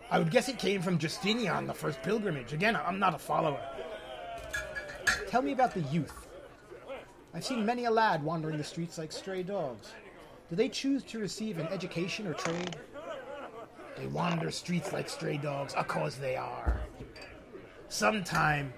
I 0.10 0.20
would 0.20 0.32
guess 0.32 0.48
it 0.48 0.58
came 0.58 0.82
from 0.82 0.98
Justinian, 0.98 1.68
the 1.68 1.74
first 1.74 2.02
pilgrimage. 2.02 2.54
Again, 2.54 2.78
I'm 2.78 3.00
not 3.00 3.13
a 3.13 3.18
follower. 3.18 3.60
Tell 5.28 5.42
me 5.42 5.52
about 5.52 5.74
the 5.74 5.82
youth. 5.82 6.28
I've 7.34 7.44
seen 7.44 7.66
many 7.66 7.86
a 7.86 7.92
lad 7.92 8.24
wandering 8.24 8.58
the 8.58 8.63
streets 8.63 8.98
like 8.98 9.12
stray 9.12 9.44
dogs. 9.44 9.92
Do 10.50 10.56
they 10.56 10.70
choose 10.70 11.04
to 11.04 11.20
receive 11.20 11.60
an 11.60 11.68
education 11.68 12.26
or 12.26 12.34
trade? 12.34 12.78
They 13.98 14.08
wander 14.08 14.50
streets 14.52 14.94
like 14.94 15.10
stray 15.10 15.38
dogs, 15.38 15.74
of 15.74 15.88
course 15.90 16.16
they 16.16 16.38
are. 16.38 16.80
Sometime, 17.90 18.72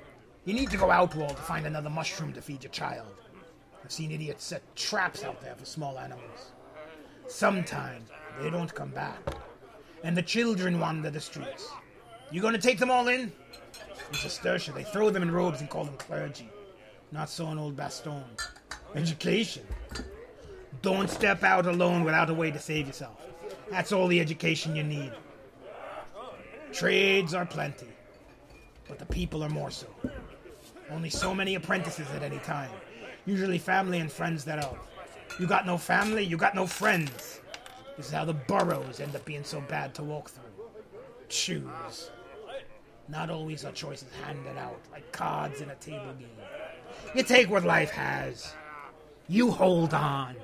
you 0.46 0.56
need 0.56 0.72
to 0.72 0.78
go 0.78 0.90
outwall 0.90 1.30
to 1.30 1.36
find 1.36 1.68
another 1.68 1.90
mushroom 1.90 2.34
to 2.34 2.42
feed 2.42 2.64
your 2.64 2.72
child. 2.72 3.14
I've 3.84 3.92
seen 3.92 4.12
idiots 4.12 4.44
set 4.44 4.62
traps 4.76 5.24
out 5.24 5.42
there 5.42 5.56
for 5.56 5.66
small 5.66 5.98
animals. 5.98 6.52
Sometimes 7.28 8.10
they 8.42 8.50
don't 8.50 8.74
come 8.74 8.90
back. 8.90 9.20
And 10.04 10.16
the 10.16 10.22
children 10.22 10.80
wander 10.80 11.10
the 11.10 11.20
streets. 11.20 11.70
You 12.32 12.42
gonna 12.42 12.58
take 12.58 12.80
them 12.80 12.92
all 12.92 13.08
in? 13.08 13.22
In 13.22 14.16
Cistercia, 14.16 14.74
they 14.74 14.84
throw 14.84 15.10
them 15.10 15.24
in 15.24 15.32
robes 15.32 15.62
and 15.62 15.70
call 15.70 15.84
them 15.84 15.98
clergy. 15.98 16.50
Not 17.12 17.30
so 17.30 17.48
in 17.52 17.58
old 17.58 17.76
Bastogne. 17.76 18.24
Education. 18.96 19.64
Don't 20.82 21.10
step 21.10 21.44
out 21.44 21.66
alone 21.66 22.04
without 22.04 22.30
a 22.30 22.34
way 22.34 22.52
to 22.52 22.60
save 22.60 22.88
yourself. 22.88 23.18
That's 23.70 23.92
all 23.92 24.08
the 24.08 24.20
education 24.20 24.76
you 24.76 24.84
need. 24.84 25.12
Trades 26.72 27.34
are 27.34 27.46
plenty, 27.46 27.88
but 28.88 29.00
the 29.00 29.06
people 29.06 29.44
are 29.44 29.50
more 29.50 29.72
so. 29.72 29.88
Only 30.92 31.10
so 31.10 31.34
many 31.36 31.56
apprentices 31.56 32.08
at 32.16 32.24
any 32.24 32.40
time. 32.40 32.72
Usually 33.30 33.60
family 33.60 34.00
and 34.00 34.12
friends 34.12 34.44
thereof. 34.44 34.76
You 35.40 35.46
got 35.46 35.68
no 35.68 35.78
family, 35.78 36.24
you 36.24 36.36
got 36.36 36.56
no 36.56 36.66
friends. 36.66 37.42
This 37.96 38.08
is 38.08 38.12
how 38.12 38.26
the 38.26 38.34
burrows 38.34 39.00
end 39.00 39.16
up 39.16 39.24
being 39.24 39.44
so 39.44 39.62
bad 39.62 39.94
to 39.96 40.04
walk 40.04 40.32
through. 40.32 40.66
Choose. 41.28 42.10
Not 43.08 43.30
always 43.30 43.64
are 43.66 43.72
choices 43.72 44.08
handed 44.26 44.58
out 44.58 44.80
like 44.92 45.12
cards 45.12 45.62
in 45.62 45.70
a 45.70 45.76
table 45.76 46.12
game. 46.18 46.28
You 47.14 47.22
take 47.22 47.52
what 47.52 47.66
life 47.66 47.92
has. 47.92 48.56
You 49.28 49.52
hold 49.52 49.94
on. 49.94 50.36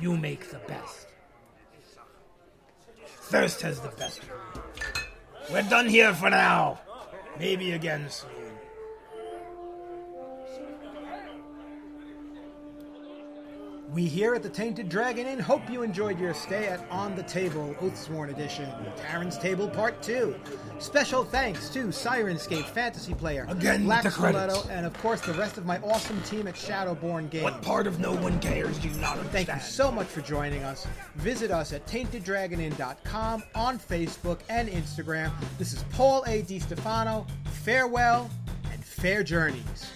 You 0.00 0.16
make 0.16 0.50
the 0.50 0.58
best. 0.66 1.06
Thirst 3.06 3.62
has 3.62 3.78
the 3.78 3.90
best. 3.90 4.22
We're 5.52 5.62
done 5.62 5.88
here 5.88 6.12
for 6.12 6.28
now. 6.28 6.80
Maybe 7.38 7.70
again 7.70 8.10
soon. 8.10 8.49
We 13.92 14.04
here 14.04 14.36
at 14.36 14.44
the 14.44 14.48
Tainted 14.48 14.88
Dragon 14.88 15.26
Inn 15.26 15.40
hope 15.40 15.68
you 15.68 15.82
enjoyed 15.82 16.20
your 16.20 16.32
stay 16.32 16.68
at 16.68 16.88
On 16.90 17.16
the 17.16 17.24
Table 17.24 17.74
Oathsworn 17.80 18.30
Edition, 18.30 18.70
Taran's 18.96 19.36
Table 19.36 19.68
Part 19.68 20.00
2. 20.00 20.36
Special 20.78 21.24
thanks 21.24 21.68
to 21.70 21.86
Syrinscape 21.86 22.66
Fantasy 22.66 23.14
Player, 23.14 23.46
Again 23.48 23.84
Black 23.84 24.04
the. 24.04 24.10
Stiletto, 24.10 24.68
and 24.70 24.86
of 24.86 24.96
course 24.98 25.20
the 25.22 25.32
rest 25.32 25.58
of 25.58 25.66
my 25.66 25.78
awesome 25.78 26.22
team 26.22 26.46
at 26.46 26.54
Shadowborn 26.54 27.30
Games. 27.30 27.42
What 27.42 27.62
part 27.62 27.88
of 27.88 27.98
no 27.98 28.14
one 28.14 28.38
cares 28.38 28.78
do 28.78 28.88
you 28.88 28.94
not 28.96 29.18
understand? 29.18 29.46
Thank 29.48 29.48
you 29.48 29.68
so 29.68 29.90
much 29.90 30.06
for 30.06 30.20
joining 30.20 30.62
us. 30.62 30.86
Visit 31.16 31.50
us 31.50 31.72
at 31.72 31.84
tainteddragonin.com 31.88 33.42
on 33.56 33.78
Facebook 33.80 34.38
and 34.48 34.68
Instagram. 34.68 35.32
This 35.58 35.72
is 35.72 35.82
Paul 35.90 36.22
A. 36.28 36.42
DiStefano. 36.42 37.26
Farewell 37.64 38.30
and 38.70 38.84
fair 38.84 39.24
journeys. 39.24 39.90